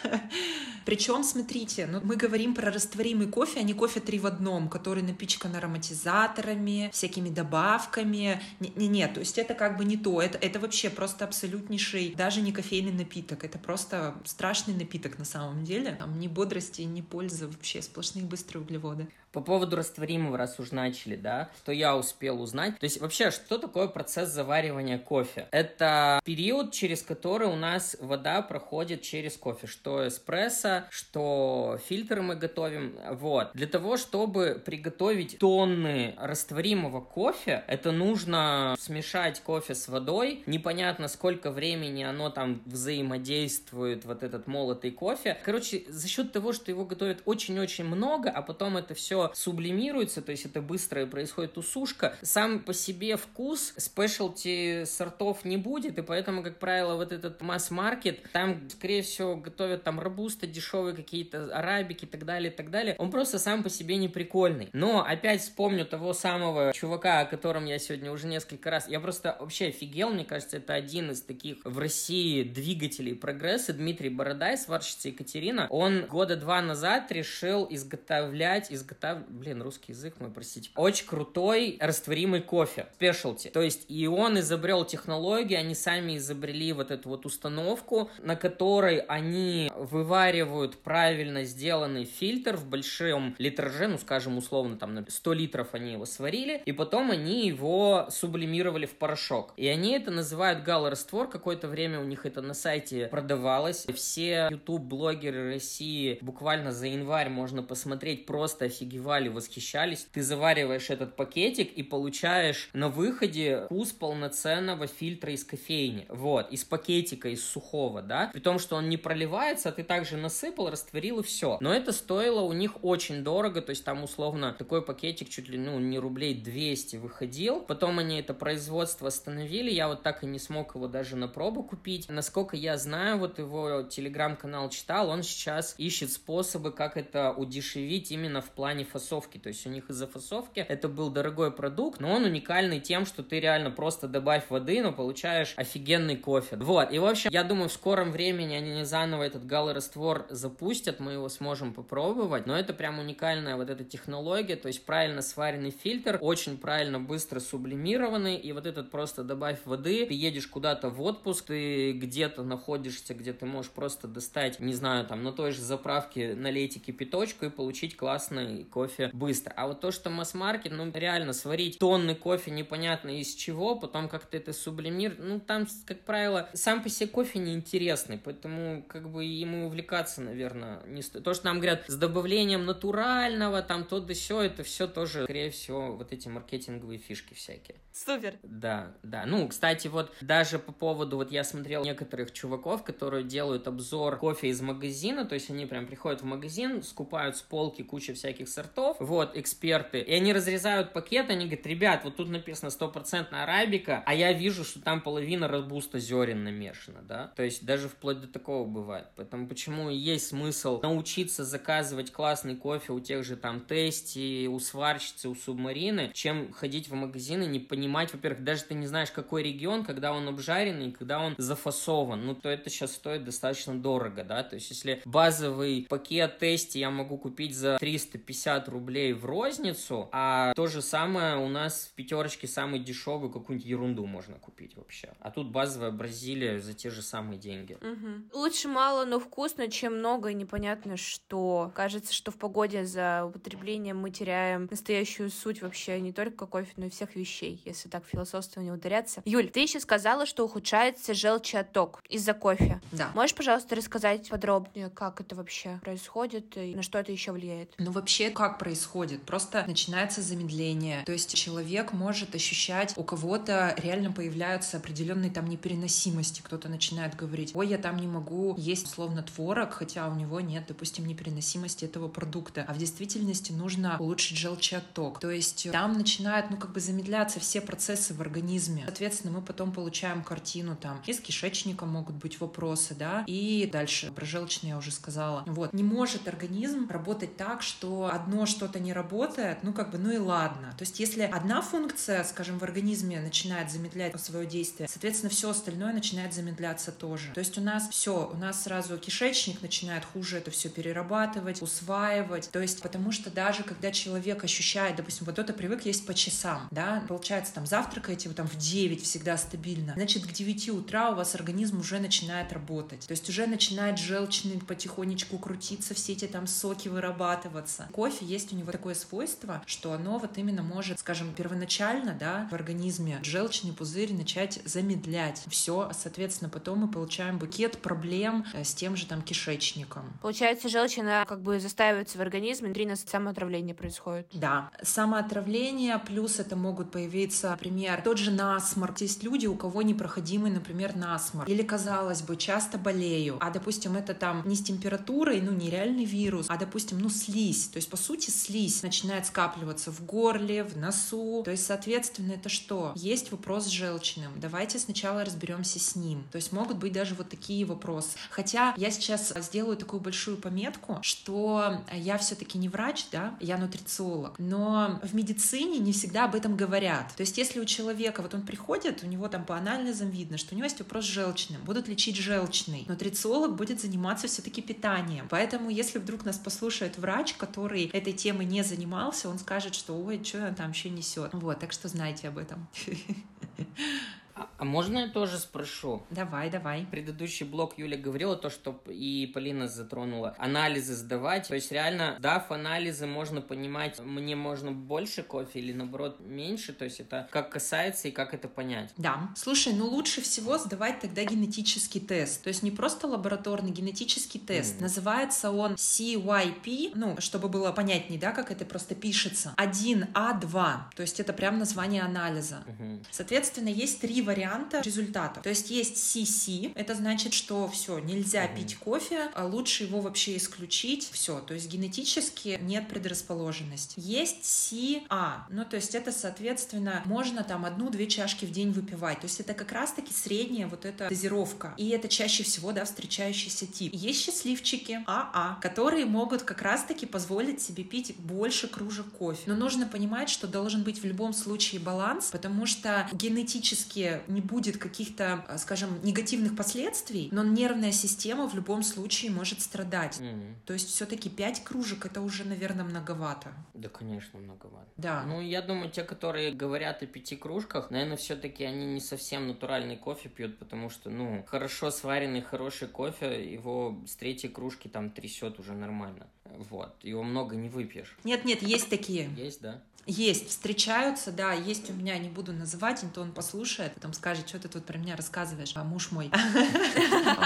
Причем, 0.84 1.24
смотрите, 1.24 1.86
ну, 1.86 2.00
мы 2.02 2.16
говорим 2.16 2.54
про 2.54 2.70
растворимый 2.70 3.26
кофе, 3.26 3.60
а 3.60 3.62
не 3.62 3.72
кофе 3.72 4.00
три 4.00 4.18
в 4.18 4.26
одном, 4.26 4.68
который 4.68 5.02
напичкан 5.02 5.56
ароматизаторами, 5.56 6.90
всякими 6.92 7.30
добавками. 7.30 8.40
Не-не, 8.60 9.08
то 9.08 9.20
есть 9.20 9.38
это 9.38 9.54
как 9.54 9.78
бы 9.78 9.84
не 9.84 9.96
то. 9.96 10.20
Это, 10.20 10.38
это 10.38 10.60
вообще 10.60 10.90
просто 10.90 11.24
абсолютнейший, 11.24 12.14
даже 12.14 12.42
не 12.42 12.52
кофейный 12.52 12.92
напиток. 12.92 13.44
Это 13.44 13.58
просто 13.58 14.14
страшный 14.24 14.74
напиток 14.74 15.18
на 15.18 15.24
самом 15.24 15.64
деле. 15.64 15.92
Там 15.92 16.18
ни 16.20 16.28
бодрости, 16.28 16.82
ни 16.82 17.00
пользы 17.00 17.46
вообще, 17.46 17.80
сплошные 17.80 18.24
быстрые 18.24 18.62
углеводы. 18.62 19.08
По 19.32 19.40
поводу 19.40 19.74
растворимого, 19.74 20.38
раз 20.38 20.60
уж 20.60 20.70
начали, 20.70 21.16
да, 21.16 21.50
что 21.62 21.72
я 21.72 21.96
успел 21.96 22.40
узнать. 22.40 22.78
То 22.78 22.84
есть 22.84 23.00
вообще, 23.00 23.32
что 23.32 23.58
такое 23.58 23.88
процесс 23.88 24.30
заваривания 24.30 24.96
кофе? 24.96 25.48
Это 25.50 25.83
период, 26.24 26.72
через 26.72 27.02
который 27.02 27.48
у 27.48 27.56
нас 27.56 27.96
вода 28.00 28.42
проходит 28.42 29.02
через 29.02 29.36
кофе. 29.36 29.66
Что 29.66 30.08
эспрессо, 30.08 30.84
что 30.90 31.78
фильтры 31.86 32.22
мы 32.22 32.36
готовим. 32.36 32.96
Вот. 33.12 33.50
Для 33.54 33.66
того, 33.66 33.96
чтобы 33.96 34.62
приготовить 34.64 35.38
тонны 35.38 36.14
растворимого 36.18 37.00
кофе, 37.00 37.64
это 37.68 37.92
нужно 37.92 38.76
смешать 38.78 39.40
кофе 39.40 39.74
с 39.74 39.88
водой. 39.88 40.42
Непонятно, 40.46 41.08
сколько 41.08 41.50
времени 41.50 42.02
оно 42.02 42.30
там 42.30 42.62
взаимодействует, 42.66 44.04
вот 44.04 44.22
этот 44.22 44.46
молотый 44.46 44.90
кофе. 44.90 45.38
Короче, 45.44 45.84
за 45.88 46.08
счет 46.08 46.32
того, 46.32 46.52
что 46.52 46.70
его 46.70 46.84
готовят 46.84 47.22
очень-очень 47.24 47.84
много, 47.84 48.30
а 48.30 48.42
потом 48.42 48.76
это 48.76 48.94
все 48.94 49.30
сублимируется, 49.34 50.22
то 50.22 50.32
есть 50.32 50.46
это 50.46 50.60
быстрая 50.60 51.06
происходит 51.06 51.58
усушка. 51.58 52.16
Сам 52.22 52.60
по 52.60 52.72
себе 52.72 53.16
вкус 53.16 53.74
спешлти 53.76 54.84
сортов 54.84 55.44
не 55.44 55.56
будет, 55.56 55.73
и 55.82 56.02
поэтому, 56.02 56.42
как 56.42 56.58
правило, 56.58 56.94
вот 56.94 57.12
этот 57.12 57.40
масс-маркет, 57.40 58.20
там, 58.32 58.68
скорее 58.70 59.02
всего, 59.02 59.36
готовят 59.36 59.82
там 59.82 59.98
робусты 59.98 60.46
дешевые 60.46 60.94
какие-то, 60.94 61.56
арабики 61.56 62.04
и 62.04 62.08
так 62.08 62.24
далее, 62.24 62.52
и 62.52 62.54
так 62.54 62.70
далее. 62.70 62.94
Он 62.98 63.10
просто 63.10 63.38
сам 63.38 63.62
по 63.62 63.70
себе 63.70 63.96
не 63.96 64.08
прикольный. 64.08 64.68
Но 64.72 65.04
опять 65.04 65.40
вспомню 65.40 65.84
того 65.84 66.12
самого 66.12 66.72
чувака, 66.72 67.20
о 67.20 67.24
котором 67.24 67.64
я 67.64 67.78
сегодня 67.78 68.12
уже 68.12 68.26
несколько 68.26 68.70
раз... 68.70 68.88
Я 68.88 69.00
просто 69.00 69.36
вообще 69.40 69.66
офигел, 69.66 70.10
мне 70.10 70.24
кажется, 70.24 70.58
это 70.58 70.74
один 70.74 71.10
из 71.10 71.22
таких 71.22 71.58
в 71.64 71.78
России 71.78 72.42
двигателей 72.42 73.14
прогресса, 73.14 73.72
Дмитрий 73.72 74.10
Бородай, 74.10 74.56
сварщица 74.56 75.08
Екатерина. 75.08 75.66
Он 75.70 76.06
года 76.06 76.36
два 76.36 76.62
назад 76.62 77.10
решил 77.10 77.66
изготовлять, 77.68 78.72
изготавливать 78.72 79.24
блин, 79.28 79.62
русский 79.62 79.92
язык 79.92 80.20
мой, 80.20 80.30
простите, 80.30 80.70
очень 80.76 81.06
крутой 81.06 81.76
растворимый 81.80 82.40
кофе, 82.40 82.86
спешлти. 82.94 83.48
То 83.48 83.62
есть 83.62 83.84
и 83.88 84.06
он 84.06 84.38
изобрел 84.38 84.84
технологию, 84.84 85.58
они 85.64 85.74
сами 85.74 86.16
изобрели 86.16 86.72
вот 86.72 86.90
эту 86.90 87.08
вот 87.08 87.26
установку, 87.26 88.10
на 88.22 88.36
которой 88.36 88.98
они 88.98 89.70
вываривают 89.74 90.78
правильно 90.78 91.44
сделанный 91.44 92.04
фильтр 92.04 92.56
в 92.56 92.66
большом 92.66 93.34
литраже, 93.38 93.88
ну, 93.88 93.98
скажем, 93.98 94.36
условно, 94.38 94.76
там, 94.76 94.94
на 94.94 95.04
100 95.08 95.32
литров 95.32 95.68
они 95.72 95.92
его 95.92 96.04
сварили, 96.06 96.62
и 96.64 96.72
потом 96.72 97.10
они 97.10 97.46
его 97.46 98.06
сублимировали 98.10 98.86
в 98.86 98.94
порошок. 98.96 99.52
И 99.56 99.66
они 99.66 99.92
это 99.92 100.10
называют 100.10 100.62
галлораствор, 100.62 101.28
какое-то 101.28 101.68
время 101.68 102.00
у 102.00 102.04
них 102.04 102.26
это 102.26 102.42
на 102.42 102.54
сайте 102.54 103.08
продавалось. 103.08 103.86
Все 103.94 104.48
YouTube-блогеры 104.50 105.54
России 105.54 106.18
буквально 106.20 106.72
за 106.72 106.86
январь 106.86 107.28
можно 107.28 107.62
посмотреть 107.62 108.26
просто 108.26 108.66
офигевали, 108.66 109.28
восхищались. 109.28 110.06
Ты 110.12 110.22
завариваешь 110.22 110.90
этот 110.90 111.16
пакетик 111.16 111.72
и 111.72 111.82
получаешь 111.82 112.68
на 112.72 112.88
выходе 112.88 113.64
вкус 113.66 113.92
полноценного 113.92 114.86
фильтра 114.86 115.32
из 115.32 115.44
кофейни. 115.54 116.06
Вот, 116.08 116.50
из 116.50 116.64
пакетика, 116.64 117.28
из 117.28 117.44
сухого, 117.44 118.02
да. 118.02 118.30
При 118.32 118.40
том, 118.40 118.58
что 118.58 118.76
он 118.76 118.88
не 118.88 118.96
проливается, 118.96 119.68
а 119.68 119.72
ты 119.72 119.84
также 119.84 120.16
насыпал, 120.16 120.70
растворил 120.70 121.20
и 121.20 121.22
все. 121.22 121.58
Но 121.60 121.72
это 121.72 121.92
стоило 121.92 122.40
у 122.40 122.52
них 122.52 122.82
очень 122.82 123.22
дорого, 123.22 123.62
то 123.62 123.70
есть 123.70 123.84
там 123.84 124.02
условно 124.02 124.52
такой 124.52 124.82
пакетик 124.82 125.28
чуть 125.28 125.48
ли, 125.48 125.58
ну, 125.58 125.78
не 125.78 125.98
рублей 125.98 126.34
200 126.34 126.96
выходил. 126.96 127.60
Потом 127.60 127.98
они 127.98 128.18
это 128.18 128.34
производство 128.34 129.08
остановили, 129.08 129.70
я 129.70 129.88
вот 129.88 130.02
так 130.02 130.22
и 130.24 130.26
не 130.26 130.38
смог 130.38 130.74
его 130.74 130.88
даже 130.88 131.16
на 131.16 131.28
пробу 131.28 131.62
купить. 131.62 132.08
Насколько 132.08 132.56
я 132.56 132.76
знаю, 132.76 133.18
вот 133.18 133.38
его 133.38 133.82
телеграм-канал 133.82 134.70
читал, 134.70 135.08
он 135.08 135.22
сейчас 135.22 135.74
ищет 135.78 136.10
способы, 136.10 136.72
как 136.72 136.96
это 136.96 137.32
удешевить 137.32 138.10
именно 138.10 138.40
в 138.40 138.50
плане 138.50 138.84
фасовки. 138.84 139.38
То 139.38 139.48
есть 139.48 139.66
у 139.66 139.70
них 139.70 139.88
из-за 139.90 140.06
фасовки 140.06 140.60
это 140.60 140.88
был 140.88 141.10
дорогой 141.10 141.52
продукт, 141.52 142.00
но 142.00 142.12
он 142.12 142.24
уникальный 142.24 142.80
тем, 142.80 143.06
что 143.06 143.22
ты 143.22 143.40
реально 143.40 143.70
просто 143.70 144.08
добавь 144.08 144.44
воды, 144.50 144.82
но 144.82 144.92
получаешь 144.92 145.43
офигенный 145.56 146.16
кофе. 146.16 146.56
Вот. 146.56 146.92
И, 146.92 146.98
в 146.98 147.04
общем, 147.04 147.30
я 147.30 147.44
думаю, 147.44 147.68
в 147.68 147.72
скором 147.72 148.10
времени 148.10 148.54
они 148.54 148.84
заново 148.84 149.24
этот 149.24 149.46
галлораствор 149.46 150.26
запустят, 150.30 151.00
мы 151.00 151.12
его 151.12 151.28
сможем 151.28 151.74
попробовать. 151.74 152.46
Но 152.46 152.56
это 152.58 152.72
прям 152.72 152.98
уникальная 152.98 153.56
вот 153.56 153.68
эта 153.68 153.84
технология, 153.84 154.56
то 154.56 154.68
есть 154.68 154.84
правильно 154.86 155.22
сваренный 155.22 155.70
фильтр, 155.70 156.18
очень 156.20 156.56
правильно 156.56 157.00
быстро 157.00 157.40
сублимированный, 157.40 158.36
и 158.36 158.52
вот 158.52 158.66
этот 158.66 158.90
просто 158.90 159.24
добавь 159.24 159.58
воды, 159.64 160.06
ты 160.06 160.14
едешь 160.14 160.46
куда-то 160.46 160.88
в 160.90 161.02
отпуск, 161.02 161.46
ты 161.46 161.92
где-то 161.92 162.42
находишься, 162.42 163.14
где 163.14 163.32
ты 163.32 163.46
можешь 163.46 163.70
просто 163.70 164.08
достать, 164.08 164.60
не 164.60 164.72
знаю, 164.72 165.06
там 165.06 165.22
на 165.22 165.32
той 165.32 165.52
же 165.52 165.60
заправке 165.60 166.34
налейте 166.34 166.80
кипяточку 166.80 167.46
и 167.46 167.50
получить 167.50 167.96
классный 167.96 168.64
кофе 168.64 169.10
быстро. 169.12 169.52
А 169.56 169.66
вот 169.66 169.80
то, 169.80 169.90
что 169.90 170.10
масс-маркет, 170.10 170.72
ну, 170.72 170.90
реально 170.92 171.32
сварить 171.32 171.78
тонны 171.78 172.14
кофе 172.14 172.50
непонятно 172.50 173.10
из 173.18 173.34
чего, 173.34 173.76
потом 173.76 174.08
как-то 174.08 174.36
это 174.36 174.52
сублимир, 174.52 175.16
ну, 175.18 175.33
ну, 175.34 175.40
там, 175.40 175.66
как 175.84 176.00
правило, 176.00 176.48
сам 176.54 176.82
по 176.82 176.88
себе 176.88 177.08
кофе 177.08 177.38
неинтересный, 177.38 178.18
поэтому, 178.18 178.84
как 178.86 179.10
бы, 179.10 179.24
ему 179.24 179.66
увлекаться, 179.66 180.20
наверное, 180.20 180.80
не 180.86 181.02
стоит. 181.02 181.24
То, 181.24 181.34
что 181.34 181.46
нам 181.46 181.56
говорят, 181.56 181.84
с 181.88 181.96
добавлением 181.96 182.64
натурального, 182.64 183.62
там, 183.62 183.84
то 183.84 184.00
да 184.00 184.14
все, 184.14 184.42
это 184.42 184.62
все 184.62 184.86
тоже, 184.86 185.24
скорее 185.24 185.50
всего, 185.50 185.96
вот 185.96 186.12
эти 186.12 186.28
маркетинговые 186.28 186.98
фишки 186.98 187.34
всякие. 187.34 187.76
Супер. 187.92 188.34
Да, 188.42 188.94
да. 189.02 189.24
Ну, 189.26 189.48
кстати, 189.48 189.88
вот 189.88 190.12
даже 190.20 190.58
по 190.58 190.72
поводу, 190.72 191.16
вот 191.16 191.30
я 191.30 191.44
смотрел 191.44 191.84
некоторых 191.84 192.32
чуваков, 192.32 192.84
которые 192.84 193.24
делают 193.24 193.68
обзор 193.68 194.18
кофе 194.18 194.48
из 194.48 194.60
магазина, 194.60 195.24
то 195.24 195.34
есть 195.34 195.50
они 195.50 195.66
прям 195.66 195.86
приходят 195.86 196.22
в 196.22 196.24
магазин, 196.24 196.82
скупают 196.82 197.36
с 197.36 197.42
полки 197.42 197.82
кучу 197.82 198.14
всяких 198.14 198.48
сортов, 198.48 198.96
вот, 199.00 199.36
эксперты, 199.36 200.00
и 200.00 200.12
они 200.12 200.32
разрезают 200.32 200.92
пакет, 200.92 201.30
они 201.30 201.46
говорят, 201.46 201.66
ребят, 201.66 202.00
вот 202.04 202.16
тут 202.16 202.28
написано 202.28 202.70
стопроцентная 202.70 203.44
арабика, 203.44 204.02
а 204.06 204.14
я 204.14 204.32
вижу, 204.32 204.64
что 204.64 204.80
там 204.80 205.00
половина 205.00 205.23
робуста 205.48 205.98
зерен 205.98 206.44
намешана, 206.44 207.02
да, 207.02 207.32
то 207.36 207.42
есть 207.42 207.64
даже 207.64 207.88
вплоть 207.88 208.20
до 208.20 208.26
такого 208.26 208.66
бывает, 208.66 209.08
поэтому 209.16 209.48
почему 209.48 209.90
есть 209.90 210.28
смысл 210.28 210.80
научиться 210.82 211.44
заказывать 211.44 212.12
классный 212.12 212.56
кофе 212.56 212.92
у 212.92 213.00
тех 213.00 213.24
же 213.24 213.36
там 213.36 213.60
Тести, 213.60 214.46
у 214.46 214.58
сварщицы, 214.58 215.28
у 215.28 215.34
субмарины, 215.34 216.10
чем 216.14 216.52
ходить 216.52 216.88
в 216.88 216.94
магазин 216.94 217.42
и 217.42 217.46
не 217.46 217.60
понимать, 217.60 218.12
во-первых, 218.12 218.44
даже 218.44 218.64
ты 218.64 218.74
не 218.74 218.86
знаешь, 218.86 219.10
какой 219.10 219.42
регион, 219.42 219.84
когда 219.84 220.12
он 220.12 220.28
обжаренный, 220.28 220.92
когда 220.92 221.20
он 221.20 221.34
зафасован, 221.38 222.24
ну, 222.24 222.34
то 222.34 222.48
это 222.48 222.70
сейчас 222.70 222.92
стоит 222.92 223.24
достаточно 223.24 223.74
дорого, 223.74 224.24
да, 224.24 224.42
то 224.42 224.54
есть 224.54 224.70
если 224.70 225.00
базовый 225.04 225.86
пакет 225.88 226.38
Тести 226.38 226.78
я 226.78 226.90
могу 226.90 227.16
купить 227.18 227.54
за 227.54 227.78
350 227.78 228.68
рублей 228.68 229.12
в 229.12 229.24
розницу, 229.24 230.08
а 230.12 230.52
то 230.54 230.66
же 230.66 230.82
самое 230.82 231.36
у 231.36 231.48
нас 231.48 231.90
в 231.90 231.94
пятерочке 231.94 232.46
самый 232.46 232.80
дешевый 232.80 233.30
какую-нибудь 233.30 233.66
ерунду 233.66 234.06
можно 234.06 234.36
купить 234.38 234.76
вообще. 234.76 235.13
А 235.20 235.30
тут 235.30 235.50
базовая 235.50 235.90
Бразилия 235.90 236.60
за 236.60 236.74
те 236.74 236.90
же 236.90 237.02
самые 237.02 237.38
деньги. 237.38 237.74
Угу. 237.74 238.38
Лучше 238.38 238.68
мало, 238.68 239.04
но 239.04 239.18
вкусно, 239.18 239.68
чем 239.68 239.98
много 239.98 240.30
и 240.30 240.34
непонятно 240.34 240.96
что. 240.96 241.72
Кажется, 241.74 242.12
что 242.12 242.30
в 242.30 242.36
погоде 242.36 242.84
за 242.84 243.24
употреблением 243.24 243.98
мы 243.98 244.10
теряем 244.10 244.68
настоящую 244.70 245.30
суть 245.30 245.62
вообще 245.62 246.00
не 246.00 246.12
только 246.12 246.46
кофе, 246.46 246.72
но 246.76 246.86
и 246.86 246.90
всех 246.90 247.16
вещей, 247.16 247.62
если 247.64 247.88
так 247.88 248.04
философство 248.04 248.60
не 248.60 248.70
ударяться. 248.70 249.22
Юль, 249.24 249.48
ты 249.48 249.60
еще 249.60 249.80
сказала, 249.80 250.26
что 250.26 250.44
ухудшается 250.44 251.14
желчеоток 251.14 252.02
из-за 252.08 252.34
кофе. 252.34 252.80
Да. 252.92 253.10
Можешь, 253.14 253.34
пожалуйста, 253.34 253.76
рассказать 253.76 254.28
подробнее, 254.28 254.90
как 254.90 255.20
это 255.20 255.34
вообще 255.34 255.78
происходит 255.82 256.56
и 256.56 256.74
на 256.74 256.82
что 256.82 256.98
это 256.98 257.12
еще 257.12 257.32
влияет? 257.32 257.72
Ну, 257.78 257.90
вообще, 257.92 258.30
как 258.30 258.58
происходит? 258.58 259.22
Просто 259.22 259.64
начинается 259.66 260.22
замедление. 260.22 261.02
То 261.04 261.12
есть 261.12 261.34
человек 261.34 261.92
может 261.92 262.34
ощущать, 262.34 262.92
у 262.96 263.04
кого-то 263.04 263.74
реально 263.78 264.12
появляются 264.12 264.76
определенные 264.76 265.03
там 265.32 265.46
непереносимости. 265.46 266.42
Кто-то 266.42 266.68
начинает 266.68 267.16
говорить, 267.16 267.52
ой, 267.54 267.68
я 267.68 267.78
там 267.78 267.96
не 267.96 268.06
могу 268.06 268.54
есть 268.58 268.86
условно 268.86 269.22
творог, 269.22 269.72
хотя 269.72 270.08
у 270.08 270.14
него 270.14 270.40
нет, 270.40 270.64
допустим, 270.68 271.06
непереносимости 271.06 271.84
этого 271.84 272.08
продукта. 272.08 272.64
А 272.66 272.74
в 272.74 272.78
действительности 272.78 273.52
нужно 273.52 273.96
улучшить 273.98 274.38
желчеотток. 274.38 275.20
То 275.20 275.30
есть 275.30 275.68
там 275.72 275.94
начинают, 275.94 276.50
ну, 276.50 276.56
как 276.56 276.72
бы 276.72 276.80
замедляться 276.80 277.40
все 277.40 277.60
процессы 277.60 278.14
в 278.14 278.20
организме. 278.20 278.82
Соответственно, 278.84 279.32
мы 279.34 279.42
потом 279.42 279.72
получаем 279.72 280.22
картину 280.22 280.76
там. 280.76 281.02
Из 281.06 281.20
кишечника 281.20 281.86
могут 281.86 282.16
быть 282.16 282.40
вопросы, 282.40 282.94
да, 282.94 283.24
и 283.26 283.68
дальше 283.70 284.12
про 284.12 284.24
желчные 284.24 284.70
я 284.70 284.78
уже 284.78 284.90
сказала. 284.90 285.42
Вот. 285.46 285.72
Не 285.72 285.82
может 285.82 286.28
организм 286.28 286.88
работать 286.88 287.36
так, 287.36 287.62
что 287.62 288.10
одно 288.12 288.46
что-то 288.46 288.78
не 288.78 288.92
работает, 288.92 289.58
ну, 289.62 289.72
как 289.72 289.90
бы, 289.90 289.98
ну 289.98 290.10
и 290.10 290.18
ладно. 290.18 290.74
То 290.78 290.82
есть 290.82 291.00
если 291.00 291.22
одна 291.22 291.62
функция, 291.62 292.24
скажем, 292.24 292.58
в 292.58 292.62
организме 292.62 293.20
начинает 293.20 293.70
замедлять 293.70 294.18
свое 294.20 294.46
действие, 294.46 294.83
соответственно, 294.88 295.30
все 295.30 295.50
остальное 295.50 295.92
начинает 295.92 296.32
замедляться 296.32 296.92
тоже. 296.92 297.32
То 297.34 297.40
есть 297.40 297.56
у 297.58 297.60
нас 297.60 297.88
все, 297.90 298.30
у 298.32 298.36
нас 298.36 298.62
сразу 298.64 298.98
кишечник 298.98 299.62
начинает 299.62 300.04
хуже 300.04 300.38
это 300.38 300.50
все 300.50 300.68
перерабатывать, 300.68 301.62
усваивать. 301.62 302.50
То 302.50 302.60
есть 302.60 302.82
потому 302.82 303.12
что 303.12 303.30
даже 303.30 303.62
когда 303.62 303.90
человек 303.90 304.44
ощущает, 304.44 304.96
допустим, 304.96 305.26
вот 305.26 305.34
кто-то 305.34 305.52
привык 305.52 305.84
есть 305.84 306.06
по 306.06 306.14
часам, 306.14 306.68
да, 306.70 307.04
получается, 307.08 307.54
там 307.54 307.66
завтракаете 307.66 308.28
вы 308.28 308.34
там 308.34 308.46
в 308.46 308.56
9 308.56 309.02
всегда 309.02 309.36
стабильно, 309.36 309.92
значит, 309.94 310.26
к 310.26 310.32
9 310.32 310.70
утра 310.70 311.10
у 311.10 311.14
вас 311.14 311.34
организм 311.34 311.80
уже 311.80 311.98
начинает 311.98 312.52
работать. 312.52 313.06
То 313.06 313.12
есть 313.12 313.28
уже 313.28 313.46
начинает 313.46 313.98
желчный 313.98 314.60
потихонечку 314.60 315.38
крутиться, 315.38 315.94
все 315.94 316.12
эти 316.12 316.26
там 316.26 316.46
соки 316.46 316.88
вырабатываться. 316.88 317.88
Кофе 317.92 318.24
есть 318.24 318.52
у 318.52 318.56
него 318.56 318.72
такое 318.72 318.94
свойство, 318.94 319.62
что 319.66 319.92
оно 319.92 320.18
вот 320.18 320.38
именно 320.38 320.62
может, 320.62 321.00
скажем, 321.00 321.34
первоначально, 321.34 322.16
да, 322.18 322.48
в 322.50 322.54
организме 322.54 323.18
желчный 323.22 323.72
пузырь 323.72 324.14
начать 324.14 324.60
замедлять 324.74 325.42
все, 325.48 325.90
соответственно, 325.92 326.50
потом 326.50 326.80
мы 326.80 326.88
получаем 326.88 327.38
букет 327.38 327.78
проблем 327.78 328.44
э, 328.52 328.64
с 328.64 328.74
тем 328.74 328.96
же 328.96 329.06
там 329.06 329.22
кишечником. 329.22 330.12
Получается, 330.20 330.68
желчь, 330.68 330.98
она 330.98 331.24
как 331.24 331.40
бы 331.40 331.60
застаивается 331.60 332.18
в 332.18 332.20
организме, 332.20 332.66
внутри 332.66 332.86
нас 332.86 333.04
самоотравление 333.06 333.74
происходит. 333.74 334.26
Да, 334.32 334.70
самоотравление, 334.82 335.98
плюс 335.98 336.40
это 336.40 336.56
могут 336.56 336.90
появиться, 336.90 337.50
например, 337.50 338.02
тот 338.02 338.18
же 338.18 338.30
насморк. 338.30 339.00
Есть 339.00 339.22
люди, 339.22 339.46
у 339.46 339.54
кого 339.54 339.82
непроходимый, 339.82 340.50
например, 340.50 340.96
насморк. 340.96 341.48
Или, 341.48 341.62
казалось 341.62 342.22
бы, 342.22 342.36
часто 342.36 342.76
болею, 342.78 343.38
а, 343.40 343.50
допустим, 343.50 343.96
это 343.96 344.14
там 344.14 344.42
не 344.44 344.56
с 344.56 344.62
температурой, 344.62 345.40
ну, 345.40 345.52
нереальный 345.52 346.04
вирус, 346.04 346.46
а, 346.48 346.56
допустим, 346.56 346.98
ну, 346.98 347.08
слизь. 347.08 347.68
То 347.68 347.76
есть, 347.76 347.88
по 347.88 347.96
сути, 347.96 348.30
слизь 348.30 348.82
начинает 348.82 349.26
скапливаться 349.26 349.92
в 349.92 350.04
горле, 350.04 350.64
в 350.64 350.76
носу. 350.76 351.42
То 351.44 351.52
есть, 351.52 351.64
соответственно, 351.64 352.32
это 352.32 352.48
что? 352.48 352.92
Есть 352.96 353.30
вопрос 353.30 353.66
с 353.66 353.68
желчным. 353.68 354.32
Давайте 354.64 354.78
сначала 354.78 355.26
разберемся 355.26 355.78
с 355.78 355.94
ним. 355.94 356.24
То 356.32 356.36
есть, 356.36 356.50
могут 356.50 356.78
быть 356.78 356.94
даже 356.94 357.14
вот 357.14 357.28
такие 357.28 357.66
вопросы. 357.66 358.16
Хотя 358.30 358.72
я 358.78 358.90
сейчас 358.90 359.34
сделаю 359.36 359.76
такую 359.76 360.00
большую 360.00 360.38
пометку, 360.38 361.00
что 361.02 361.82
я 361.92 362.16
все-таки 362.16 362.56
не 362.56 362.70
врач, 362.70 363.08
да, 363.12 363.36
я 363.40 363.58
нутрициолог, 363.58 364.38
но 364.38 365.00
в 365.02 365.14
медицине 365.14 365.80
не 365.80 365.92
всегда 365.92 366.24
об 366.24 366.34
этом 366.34 366.56
говорят. 366.56 367.14
То 367.14 367.20
есть, 367.20 367.36
если 367.36 367.60
у 367.60 367.66
человека, 367.66 368.22
вот 368.22 368.32
он 368.32 368.40
приходит, 368.40 369.02
у 369.02 369.06
него 369.06 369.28
там 369.28 369.44
по 369.44 369.54
анализам 369.54 370.08
видно, 370.08 370.38
что 370.38 370.54
у 370.54 370.56
него 370.56 370.64
есть 370.64 370.78
вопрос 370.78 371.04
с 371.04 371.08
желчным, 371.08 371.60
будут 371.64 371.86
лечить 371.86 372.16
желчный. 372.16 372.86
Нутрициолог 372.88 373.56
будет 373.56 373.82
заниматься 373.82 374.28
все-таки 374.28 374.62
питанием. 374.62 375.26
Поэтому, 375.28 375.68
если 375.68 375.98
вдруг 375.98 376.24
нас 376.24 376.38
послушает 376.38 376.96
врач, 376.96 377.34
который 377.34 377.90
этой 377.92 378.14
темой 378.14 378.46
не 378.46 378.64
занимался, 378.64 379.28
он 379.28 379.38
скажет, 379.38 379.74
что 379.74 379.92
ой, 379.92 380.24
что 380.24 380.46
он 380.46 380.54
там 380.54 380.70
еще 380.70 380.88
несет. 380.88 381.34
Вот, 381.34 381.60
так 381.60 381.70
что 381.70 381.88
знайте 381.88 382.28
об 382.28 382.38
этом. 382.38 382.66
А, 384.34 384.48
а 384.58 384.64
можно 384.64 384.98
я 384.98 385.08
тоже 385.08 385.38
спрошу? 385.38 386.02
Давай, 386.10 386.50
давай. 386.50 386.86
Предыдущий 386.90 387.46
блок 387.46 387.78
Юля 387.78 387.96
говорила 387.96 388.36
то, 388.36 388.50
что 388.50 388.80
и 388.88 389.30
Полина 389.32 389.68
затронула. 389.68 390.34
Анализы 390.38 390.94
сдавать. 390.94 391.48
То 391.48 391.54
есть 391.54 391.70
реально, 391.70 392.16
дав 392.18 392.50
анализы, 392.50 393.06
можно 393.06 393.40
понимать, 393.40 394.00
мне 394.00 394.34
можно 394.34 394.72
больше 394.72 395.22
кофе 395.22 395.60
или 395.60 395.72
наоборот 395.72 396.18
меньше. 396.20 396.72
То 396.72 396.84
есть 396.84 397.00
это 397.00 397.28
как 397.30 397.50
касается 397.50 398.08
и 398.08 398.10
как 398.10 398.34
это 398.34 398.48
понять. 398.48 398.90
Да. 398.96 399.30
Слушай, 399.36 399.72
ну 399.74 399.86
лучше 399.86 400.20
всего 400.20 400.58
сдавать 400.58 401.00
тогда 401.00 401.22
генетический 401.24 402.00
тест. 402.00 402.42
То 402.42 402.48
есть 402.48 402.62
не 402.62 402.70
просто 402.70 403.06
лабораторный 403.06 403.70
генетический 403.70 404.40
тест. 404.40 404.78
Mm. 404.78 404.82
Называется 404.82 405.50
он 405.50 405.74
CYP, 405.74 406.92
ну, 406.94 407.20
чтобы 407.20 407.48
было 407.48 407.70
понятнее, 407.72 408.18
да, 408.18 408.32
как 408.32 408.50
это 408.50 408.64
просто 408.64 408.94
пишется. 408.94 409.54
1А2. 409.56 410.50
То 410.96 411.02
есть 411.02 411.20
это 411.20 411.32
прям 411.32 411.58
название 411.58 412.02
анализа. 412.02 412.64
Mm-hmm. 412.66 413.04
Соответственно, 413.10 413.68
есть 413.68 414.00
три 414.00 414.23
варианта 414.24 414.80
результатов. 414.80 415.42
То 415.42 415.48
есть 415.48 415.70
есть 415.70 415.96
CC, 415.96 416.72
это 416.74 416.94
значит, 416.94 417.32
что 417.32 417.68
все, 417.68 417.98
нельзя 417.98 418.44
mm-hmm. 418.44 418.56
пить 418.56 418.76
кофе, 418.76 419.30
а 419.34 419.46
лучше 419.46 419.84
его 419.84 420.00
вообще 420.00 420.36
исключить. 420.36 421.08
Все, 421.10 421.40
то 421.40 421.54
есть 421.54 421.68
генетически 421.68 422.58
нет 422.62 422.88
предрасположенности. 422.88 423.94
Есть 423.96 424.44
CA, 424.44 425.42
ну 425.50 425.64
то 425.64 425.76
есть 425.76 425.94
это, 425.94 426.12
соответственно, 426.12 427.02
можно 427.04 427.44
там 427.44 427.64
одну-две 427.64 428.06
чашки 428.06 428.44
в 428.44 428.50
день 428.50 428.70
выпивать. 428.72 429.20
То 429.20 429.26
есть 429.26 429.40
это 429.40 429.54
как 429.54 429.72
раз-таки 429.72 430.12
средняя 430.12 430.66
вот 430.66 430.84
эта 430.84 431.08
дозировка. 431.08 431.74
И 431.76 431.88
это 431.90 432.08
чаще 432.08 432.42
всего, 432.42 432.72
да, 432.72 432.84
встречающийся 432.84 433.66
тип. 433.66 433.92
Есть 433.94 434.20
счастливчики 434.20 435.02
АА, 435.06 435.58
которые 435.60 436.06
могут 436.06 436.42
как 436.42 436.62
раз-таки 436.62 437.06
позволить 437.06 437.60
себе 437.60 437.84
пить 437.84 438.14
больше 438.18 438.68
кружек 438.68 439.06
кофе. 439.12 439.42
Но 439.46 439.54
нужно 439.54 439.86
понимать, 439.86 440.28
что 440.28 440.46
должен 440.46 440.82
быть 440.82 441.02
в 441.02 441.04
любом 441.04 441.32
случае 441.32 441.80
баланс, 441.80 442.30
потому 442.30 442.66
что 442.66 443.08
генетически 443.12 444.13
не 444.28 444.40
будет 444.40 444.78
каких-то, 444.78 445.44
э, 445.48 445.58
скажем, 445.58 446.00
негативных 446.02 446.56
последствий, 446.56 447.28
но 447.32 447.42
нервная 447.42 447.92
система 447.92 448.48
в 448.48 448.54
любом 448.54 448.82
случае 448.82 449.30
может 449.30 449.60
страдать. 449.60 450.18
Mm-hmm. 450.18 450.54
То 450.66 450.72
есть 450.72 450.88
все-таки 450.88 451.28
пять 451.28 451.62
кружек 451.64 452.06
это 452.06 452.20
уже, 452.20 452.44
наверное, 452.44 452.84
многовато. 452.84 453.52
Да, 453.74 453.88
конечно, 453.88 454.38
многовато. 454.38 454.88
Да. 454.96 455.22
Ну, 455.24 455.40
я 455.40 455.62
думаю, 455.62 455.90
те, 455.90 456.02
которые 456.02 456.52
говорят 456.52 457.02
о 457.02 457.06
пяти 457.06 457.36
кружках, 457.36 457.90
наверное, 457.90 458.16
все-таки 458.16 458.64
они 458.64 458.86
не 458.86 459.00
совсем 459.00 459.48
натуральный 459.48 459.96
кофе 459.96 460.28
пьют, 460.28 460.58
потому 460.58 460.90
что, 460.90 461.10
ну, 461.10 461.44
хорошо 461.46 461.90
сваренный 461.90 462.42
хороший 462.42 462.88
кофе, 462.88 463.52
его 463.52 464.00
с 464.06 464.16
третьей 464.16 464.50
кружки 464.50 464.88
там 464.88 465.10
трясет 465.10 465.58
уже 465.58 465.72
нормально. 465.72 466.26
Вот. 466.70 466.94
Его 467.02 467.22
много 467.22 467.56
не 467.56 467.68
выпьешь. 467.68 468.16
Нет, 468.24 468.44
нет, 468.44 468.62
есть 468.62 468.88
такие. 468.88 469.28
Есть, 469.36 469.60
да. 469.60 469.82
Есть, 470.06 470.50
встречаются, 470.50 471.32
да, 471.32 471.52
есть 471.52 471.88
у 471.90 471.94
меня, 471.94 472.18
не 472.18 472.28
буду 472.28 472.52
называть, 472.52 473.02
а 473.02 473.06
то 473.06 473.22
он 473.22 473.32
послушает, 473.32 473.94
потом 473.94 474.12
скажет, 474.12 474.48
что 474.48 474.58
ты 474.58 474.68
тут 474.68 474.84
про 474.84 474.98
меня 474.98 475.16
рассказываешь, 475.16 475.72
а 475.74 475.84
муж 475.84 476.10
мой. 476.10 476.30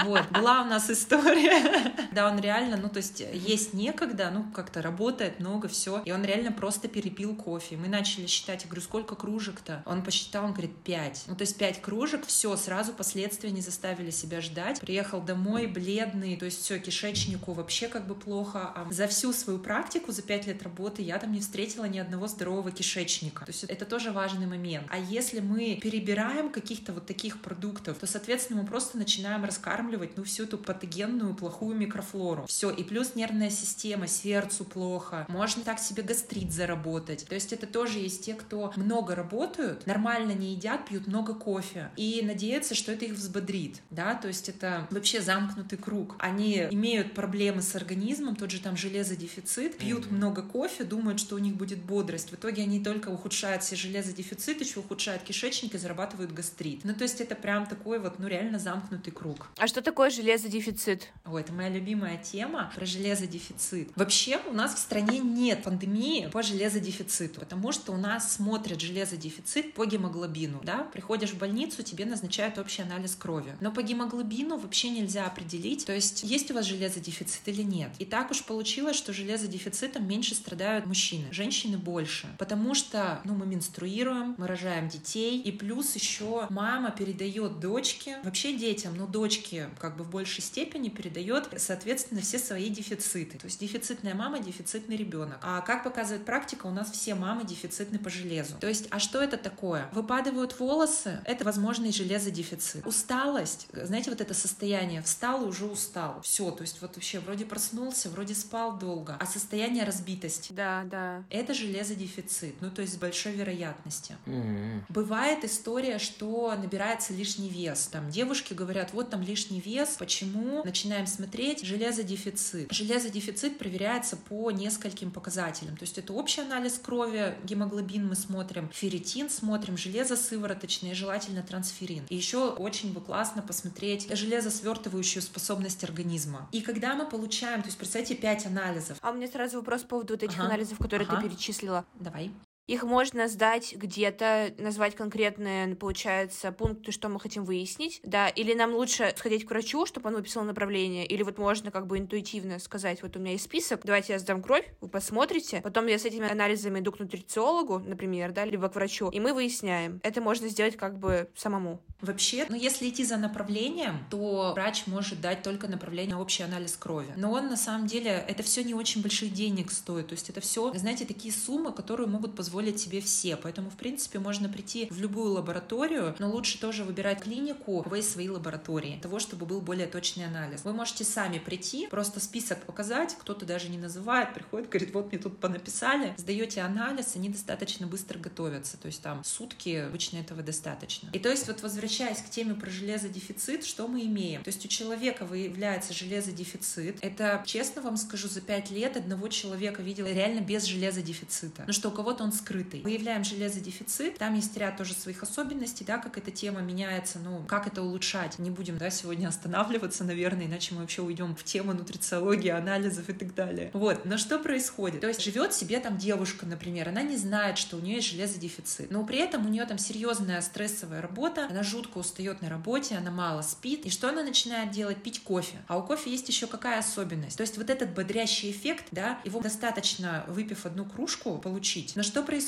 Вот, 0.05 0.29
была 0.31 0.61
у 0.61 0.65
нас 0.65 0.89
история. 0.89 1.93
Да, 2.11 2.29
он 2.29 2.39
реально, 2.39 2.77
ну, 2.77 2.89
то 2.89 2.97
есть 2.97 3.19
есть 3.19 3.73
некогда, 3.73 4.29
ну, 4.31 4.45
как-то 4.53 4.81
работает 4.81 5.39
много, 5.39 5.67
все, 5.67 6.01
и 6.05 6.11
он 6.11 6.23
реально 6.23 6.51
просто 6.51 6.87
перепил 6.87 7.35
кофе. 7.35 7.77
Мы 7.77 7.87
начали 7.87 8.25
считать, 8.27 8.63
я 8.63 8.67
говорю, 8.67 8.81
сколько 8.81 9.15
кружек-то? 9.15 9.83
Он 9.85 10.03
посчитал, 10.03 10.45
он 10.45 10.51
говорит, 10.51 10.75
пять. 10.83 11.23
Ну, 11.27 11.35
то 11.35 11.41
есть 11.41 11.57
пять 11.57 11.81
кружек, 11.81 12.25
все, 12.25 12.55
сразу 12.55 12.93
последствия 12.93 13.51
не 13.51 13.61
заставили 13.61 14.09
себя 14.09 14.41
ждать. 14.41 14.79
Приехал 14.79 15.21
домой 15.21 15.67
бледный, 15.67 16.37
то 16.37 16.45
есть 16.45 16.61
все, 16.61 16.79
кишечнику 16.79 17.53
вообще 17.53 17.87
как 17.87 18.07
бы 18.07 18.15
плохо. 18.15 18.71
А 18.75 18.87
за 18.91 19.07
всю 19.07 19.33
свою 19.33 19.59
практику, 19.59 20.11
за 20.11 20.21
пять 20.21 20.47
лет 20.47 20.63
работы 20.63 21.01
я 21.01 21.17
там 21.17 21.31
не 21.31 21.39
встретила 21.39 21.85
ни 21.85 21.99
одного 21.99 22.27
здорового 22.27 22.48
кишечника. 22.71 23.45
То 23.45 23.51
есть 23.51 23.63
это 23.63 23.85
тоже 23.85 24.11
важный 24.11 24.47
момент. 24.47 24.87
А 24.89 24.97
если 24.97 25.39
мы 25.39 25.79
перебираем 25.81 26.49
каких-то 26.51 26.93
вот 26.93 27.05
таких 27.05 27.41
продуктов, 27.41 27.97
то, 27.97 28.07
соответственно, 28.07 28.61
мы 28.61 28.67
просто 28.67 28.97
начинаем 28.97 29.43
раскармливать, 29.45 30.17
ну, 30.17 30.23
всю 30.23 30.43
эту 30.43 30.57
патогенную 30.57 31.35
плохую 31.35 31.75
микрофлору. 31.75 32.45
Все, 32.47 32.69
и 32.69 32.83
плюс 32.83 33.15
нервная 33.15 33.49
система, 33.49 34.07
сердцу 34.07 34.65
плохо, 34.65 35.25
можно 35.29 35.63
так 35.63 35.79
себе 35.79 36.03
гастрит 36.03 36.51
заработать. 36.51 37.25
То 37.27 37.35
есть 37.35 37.53
это 37.53 37.67
тоже 37.67 37.99
есть 37.99 38.25
те, 38.25 38.33
кто 38.33 38.73
много 38.75 39.15
работают, 39.15 39.85
нормально 39.85 40.31
не 40.31 40.53
едят, 40.53 40.87
пьют 40.87 41.07
много 41.07 41.33
кофе 41.33 41.91
и 41.95 42.21
надеются, 42.23 42.75
что 42.75 42.91
это 42.91 43.05
их 43.05 43.13
взбодрит, 43.13 43.81
да, 43.89 44.15
то 44.15 44.27
есть 44.27 44.49
это 44.49 44.87
вообще 44.91 45.21
замкнутый 45.21 45.77
круг. 45.77 46.15
Они 46.19 46.67
имеют 46.71 47.13
проблемы 47.13 47.61
с 47.61 47.75
организмом, 47.75 48.35
тот 48.35 48.51
же 48.51 48.59
там 48.59 48.75
железодефицит, 48.77 49.77
пьют 49.77 50.11
много 50.11 50.41
кофе, 50.41 50.83
думают, 50.83 51.19
что 51.19 51.35
у 51.35 51.39
них 51.39 51.55
будет 51.55 51.79
бодрость. 51.79 52.31
Итоге 52.39 52.63
они 52.63 52.83
только 52.83 53.09
ухудшают 53.09 53.63
себе 53.63 53.77
железодефицит, 53.77 54.61
еще 54.61 54.79
ухудшают 54.79 55.23
кишечник 55.23 55.75
и 55.75 55.77
зарабатывают 55.77 56.31
гастрит. 56.31 56.81
Ну, 56.83 56.93
то 56.93 57.03
есть 57.03 57.21
это 57.21 57.35
прям 57.35 57.67
такой 57.67 57.99
вот, 57.99 58.17
ну, 58.17 58.27
реально 58.27 58.59
замкнутый 58.59 59.13
круг. 59.13 59.47
А 59.57 59.67
что 59.67 59.81
такое 59.81 60.09
железодефицит? 60.09 61.09
Ой, 61.25 61.41
это 61.41 61.53
моя 61.53 61.69
любимая 61.69 62.17
тема 62.17 62.71
про 62.73 62.85
железодефицит. 62.85 63.91
Вообще 63.95 64.39
у 64.47 64.53
нас 64.53 64.73
в 64.73 64.77
стране 64.77 65.19
нет 65.19 65.63
пандемии 65.63 66.29
по 66.31 66.41
железодефициту, 66.41 67.41
потому 67.41 67.71
что 67.71 67.91
у 67.91 67.97
нас 67.97 68.33
смотрят 68.33 68.79
железодефицит 68.79 69.73
по 69.73 69.85
гемоглобину, 69.85 70.61
да, 70.63 70.83
приходишь 70.83 71.31
в 71.31 71.37
больницу, 71.37 71.83
тебе 71.83 72.05
назначают 72.05 72.57
общий 72.57 72.81
анализ 72.81 73.15
крови. 73.15 73.55
Но 73.59 73.71
по 73.71 73.81
гемоглобину 73.81 74.57
вообще 74.57 74.89
нельзя 74.89 75.25
определить, 75.25 75.85
то 75.85 75.93
есть 75.93 76.23
есть 76.23 76.49
у 76.51 76.53
вас 76.53 76.65
железодефицит 76.65 77.41
или 77.47 77.63
нет. 77.63 77.91
И 77.99 78.05
так 78.05 78.31
уж 78.31 78.43
получилось, 78.43 78.95
что 78.95 79.11
железодефицитом 79.11 80.07
меньше 80.07 80.35
страдают 80.35 80.85
мужчины, 80.85 81.33
женщины 81.33 81.77
больше, 81.77 82.28
потому 82.37 82.73
что, 82.73 83.21
ну, 83.23 83.35
мы 83.35 83.45
менструируем, 83.45 84.35
мы 84.37 84.47
рожаем 84.47 84.87
детей, 84.87 85.41
и 85.41 85.51
плюс 85.51 85.95
еще 85.95 86.47
мама 86.49 86.91
передает 86.91 87.59
дочке, 87.59 88.19
вообще 88.23 88.57
детям, 88.57 88.95
но 88.95 89.07
дочке 89.07 89.69
как 89.79 89.97
бы 89.97 90.03
в 90.03 90.09
большей 90.09 90.43
степени 90.43 90.89
передает, 90.89 91.49
соответственно, 91.57 92.21
все 92.21 92.39
свои 92.39 92.69
дефициты. 92.69 93.37
То 93.37 93.45
есть 93.45 93.59
дефицитная 93.59 94.15
мама, 94.15 94.39
дефицитный 94.39 94.95
ребенок. 94.95 95.39
А 95.41 95.61
как 95.61 95.83
показывает 95.83 96.25
практика, 96.25 96.67
у 96.67 96.71
нас 96.71 96.91
все 96.91 97.15
мамы 97.15 97.45
дефицитны 97.45 97.99
по 97.99 98.09
железу. 98.09 98.55
То 98.59 98.67
есть, 98.67 98.87
а 98.89 98.99
что 98.99 99.21
это 99.21 99.37
такое? 99.37 99.89
Выпадывают 99.91 100.59
волосы, 100.59 101.21
это 101.25 101.45
возможный 101.45 101.91
железодефицит. 101.91 102.85
Усталость, 102.85 103.67
знаете, 103.73 104.09
вот 104.09 104.21
это 104.21 104.33
состояние, 104.33 105.01
встал 105.01 105.45
уже 105.45 105.65
устал. 105.65 106.21
Все, 106.21 106.51
то 106.51 106.61
есть 106.61 106.81
вот 106.81 106.95
вообще 106.95 107.19
вроде 107.19 107.45
проснулся, 107.45 108.09
вроде 108.09 108.35
спал 108.35 108.77
долго, 108.77 109.17
а 109.19 109.25
состояние 109.25 109.83
разбитости. 109.83 110.51
Да, 110.53 110.83
да. 110.85 111.23
Это 111.29 111.53
железодефицит, 111.53 112.18
ну 112.61 112.69
то 112.71 112.81
есть 112.81 112.93
с 112.93 112.97
большой 112.97 113.33
вероятностью. 113.33 114.17
Mm-hmm. 114.25 114.81
Бывает 114.89 115.43
история, 115.43 115.99
что 115.99 116.53
набирается 116.55 117.13
лишний 117.13 117.49
вес. 117.49 117.87
Там 117.87 118.09
девушки 118.09 118.53
говорят, 118.53 118.93
вот 118.93 119.09
там 119.09 119.21
лишний 119.21 119.59
вес, 119.59 119.95
почему? 119.99 120.63
Начинаем 120.63 121.07
смотреть, 121.07 121.65
железодефицит. 121.65 122.71
Железодефицит 122.71 123.57
проверяется 123.57 124.17
по 124.17 124.51
нескольким 124.51 125.11
показателям. 125.11 125.77
То 125.77 125.83
есть 125.83 125.97
это 125.97 126.13
общий 126.13 126.41
анализ 126.41 126.79
крови, 126.79 127.35
гемоглобин 127.43 128.07
мы 128.07 128.15
смотрим, 128.15 128.69
ферритин 128.73 129.29
смотрим, 129.29 129.77
железо 129.77 130.15
сывороточное, 130.15 130.93
желательно 130.93 131.43
трансферин. 131.43 132.05
И 132.09 132.15
еще 132.15 132.49
очень 132.49 132.93
бы 132.93 133.01
классно 133.01 133.41
посмотреть 133.41 134.07
железосвертывающую 134.15 135.21
способность 135.21 135.83
организма. 135.83 136.47
И 136.51 136.61
когда 136.61 136.95
мы 136.95 137.05
получаем, 137.05 137.61
то 137.61 137.67
есть 137.67 137.77
представьте 137.77 138.15
5 138.15 138.47
анализов. 138.47 138.97
А 139.01 139.11
у 139.11 139.13
меня 139.13 139.27
сразу 139.27 139.57
вопрос 139.57 139.81
по 139.81 139.89
поводу 139.89 140.13
вот 140.13 140.23
этих 140.23 140.37
ага. 140.37 140.47
анализов, 140.47 140.77
которые 140.77 141.07
ага. 141.07 141.21
ты 141.21 141.29
перечислила. 141.29 141.85
Давай. 141.99 142.31
Их 142.69 142.83
можно 142.83 143.27
сдать 143.27 143.73
где-то, 143.75 144.53
назвать 144.59 144.93
конкретные, 144.93 145.75
получается, 145.75 146.51
пункты, 146.51 146.91
что 146.91 147.09
мы 147.09 147.19
хотим 147.19 147.43
выяснить, 147.43 147.99
да, 148.03 148.27
или 148.29 148.53
нам 148.53 148.75
лучше 148.75 149.11
сходить 149.17 149.47
к 149.47 149.49
врачу, 149.49 149.87
чтобы 149.87 150.09
он 150.09 150.15
выписал 150.17 150.43
направление, 150.43 151.03
или 151.07 151.23
вот 151.23 151.39
можно 151.39 151.71
как 151.71 151.87
бы 151.87 151.97
интуитивно 151.97 152.59
сказать, 152.59 153.01
вот 153.01 153.15
у 153.15 153.19
меня 153.19 153.31
есть 153.31 153.45
список, 153.45 153.81
давайте 153.85 154.13
я 154.13 154.19
сдам 154.19 154.43
кровь, 154.43 154.71
вы 154.81 154.87
посмотрите, 154.87 155.61
потом 155.61 155.87
я 155.87 155.97
с 155.97 156.05
этими 156.05 156.31
анализами 156.31 156.79
иду 156.79 156.91
к 156.91 156.99
нутрициологу, 156.99 157.79
например, 157.79 158.33
да, 158.33 158.45
либо 158.45 158.69
к 158.69 158.75
врачу, 158.75 159.09
и 159.09 159.19
мы 159.19 159.33
выясняем. 159.33 159.99
Это 160.03 160.21
можно 160.21 160.47
сделать 160.47 160.77
как 160.77 160.99
бы 160.99 161.27
самому. 161.35 161.81
Вообще, 162.01 162.45
ну 162.49 162.55
если 162.55 162.87
идти 162.87 163.03
за 163.03 163.17
направлением, 163.17 164.05
то 164.11 164.53
врач 164.53 164.83
может 164.85 165.19
дать 165.21 165.41
только 165.41 165.67
направление 165.67 166.15
на 166.15 166.21
общий 166.21 166.43
анализ 166.43 166.77
крови. 166.77 167.11
Но 167.17 167.31
он 167.31 167.47
на 167.47 167.57
самом 167.57 167.87
деле, 167.87 168.23
это 168.27 168.43
все 168.43 168.63
не 168.63 168.75
очень 168.75 169.01
больших 169.01 169.33
денег 169.33 169.71
стоит. 169.71 170.07
То 170.07 170.13
есть 170.13 170.29
это 170.29 170.39
все, 170.39 170.71
знаете, 170.75 171.05
такие 171.05 171.33
суммы, 171.33 171.73
которые 171.73 172.07
могут 172.07 172.35
позволить 172.35 172.58
себе 172.79 173.01
все. 173.01 173.35
Поэтому, 173.37 173.69
в 173.69 173.75
принципе, 173.77 174.19
можно 174.19 174.49
прийти 174.49 174.87
в 174.89 174.99
любую 174.99 175.33
лабораторию, 175.33 176.15
но 176.19 176.29
лучше 176.29 176.59
тоже 176.59 176.83
выбирать 176.83 177.21
клинику, 177.21 177.85
есть 177.99 178.11
свои 178.11 178.29
лаборатории, 178.29 178.91
для 178.91 179.01
того, 179.01 179.19
чтобы 179.19 179.45
был 179.45 179.61
более 179.61 179.87
точный 179.87 180.25
анализ. 180.25 180.63
Вы 180.63 180.73
можете 180.73 181.03
сами 181.03 181.37
прийти, 181.37 181.87
просто 181.87 182.19
список 182.19 182.63
показать, 182.63 183.15
кто-то 183.19 183.45
даже 183.45 183.69
не 183.69 183.77
называет, 183.77 184.33
приходит, 184.33 184.69
говорит, 184.69 184.93
вот 184.93 185.11
мне 185.11 185.21
тут 185.21 185.39
понаписали, 185.39 186.13
сдаете 186.17 186.61
анализ, 186.61 187.15
они 187.15 187.29
достаточно 187.29 187.87
быстро 187.87 188.19
готовятся. 188.19 188.77
То 188.77 188.87
есть 188.87 189.01
там 189.01 189.23
сутки 189.23 189.69
обычно 189.75 190.17
этого 190.17 190.41
достаточно. 190.41 191.09
И 191.13 191.19
то 191.19 191.29
есть 191.29 191.47
вот 191.47 191.61
возвращаясь 191.61 192.19
к 192.19 192.29
теме 192.29 192.55
про 192.55 192.69
железодефицит, 192.69 193.65
что 193.65 193.87
мы 193.87 194.01
имеем? 194.03 194.43
То 194.43 194.49
есть 194.49 194.65
у 194.65 194.67
человека 194.67 195.25
выявляется 195.25 195.93
железодефицит. 195.93 196.97
Это, 197.01 197.43
честно 197.45 197.81
вам 197.81 197.97
скажу, 197.97 198.27
за 198.27 198.41
пять 198.41 198.71
лет 198.71 198.97
одного 198.97 199.27
человека 199.27 199.81
видела 199.81 200.07
реально 200.07 200.41
без 200.41 200.63
железодефицита. 200.63 201.63
Ну 201.67 201.73
что 201.73 201.89
у 201.89 201.91
кого-то 201.91 202.23
он 202.23 202.31
скрытый. 202.49 202.81
Выявляем 202.81 203.23
железодефицит, 203.23 204.17
там 204.17 204.33
есть 204.33 204.57
ряд 204.57 204.77
тоже 204.77 204.93
своих 204.93 205.21
особенностей, 205.21 205.85
да, 205.85 205.99
как 205.99 206.17
эта 206.17 206.31
тема 206.31 206.61
меняется, 206.61 207.19
ну, 207.19 207.43
как 207.47 207.67
это 207.67 207.83
улучшать. 207.83 208.39
Не 208.39 208.49
будем, 208.49 208.77
да, 208.77 208.89
сегодня 208.89 209.27
останавливаться, 209.27 210.03
наверное, 210.03 210.47
иначе 210.47 210.73
мы 210.73 210.81
вообще 210.81 211.03
уйдем 211.03 211.35
в 211.35 211.43
тему 211.43 211.73
нутрициологии, 211.73 212.49
анализов 212.49 213.07
и 213.09 213.13
так 213.13 213.35
далее. 213.35 213.69
Вот, 213.73 214.05
но 214.05 214.17
что 214.17 214.39
происходит? 214.39 215.01
То 215.01 215.07
есть 215.07 215.23
живет 215.23 215.53
себе 215.53 215.79
там 215.79 215.97
девушка, 215.97 216.47
например, 216.47 216.89
она 216.89 217.03
не 217.03 217.17
знает, 217.17 217.57
что 217.59 217.77
у 217.77 217.79
нее 217.79 217.97
есть 217.97 218.09
железодефицит, 218.09 218.89
но 218.89 219.05
при 219.05 219.19
этом 219.19 219.45
у 219.45 219.49
нее 219.49 219.65
там 219.65 219.77
серьезная 219.77 220.41
стрессовая 220.41 221.01
работа, 221.01 221.47
она 221.49 221.61
жутко 221.61 221.99
устает 221.99 222.41
на 222.41 222.49
работе, 222.49 222.95
она 222.95 223.11
мало 223.11 223.43
спит. 223.43 223.85
И 223.85 223.89
что 223.89 224.09
она 224.09 224.23
начинает 224.23 224.71
делать? 224.71 225.03
Пить 225.03 225.21
кофе. 225.21 225.57
А 225.67 225.77
у 225.77 225.83
кофе 225.83 226.09
есть 226.09 226.27
еще 226.27 226.47
какая 226.47 226.79
особенность? 226.79 227.37
То 227.37 227.41
есть 227.41 227.57
вот 227.57 227.69
этот 227.69 227.93
бодрящий 227.93 228.49
эффект, 228.49 228.85
да, 228.91 229.19
его 229.23 229.39
достаточно, 229.39 230.25
выпив 230.27 230.65
одну 230.65 230.85
кружку, 230.85 231.37
получить. 231.37 231.95
Но 231.95 232.03
что 232.03 232.23
происходит? 232.23 232.38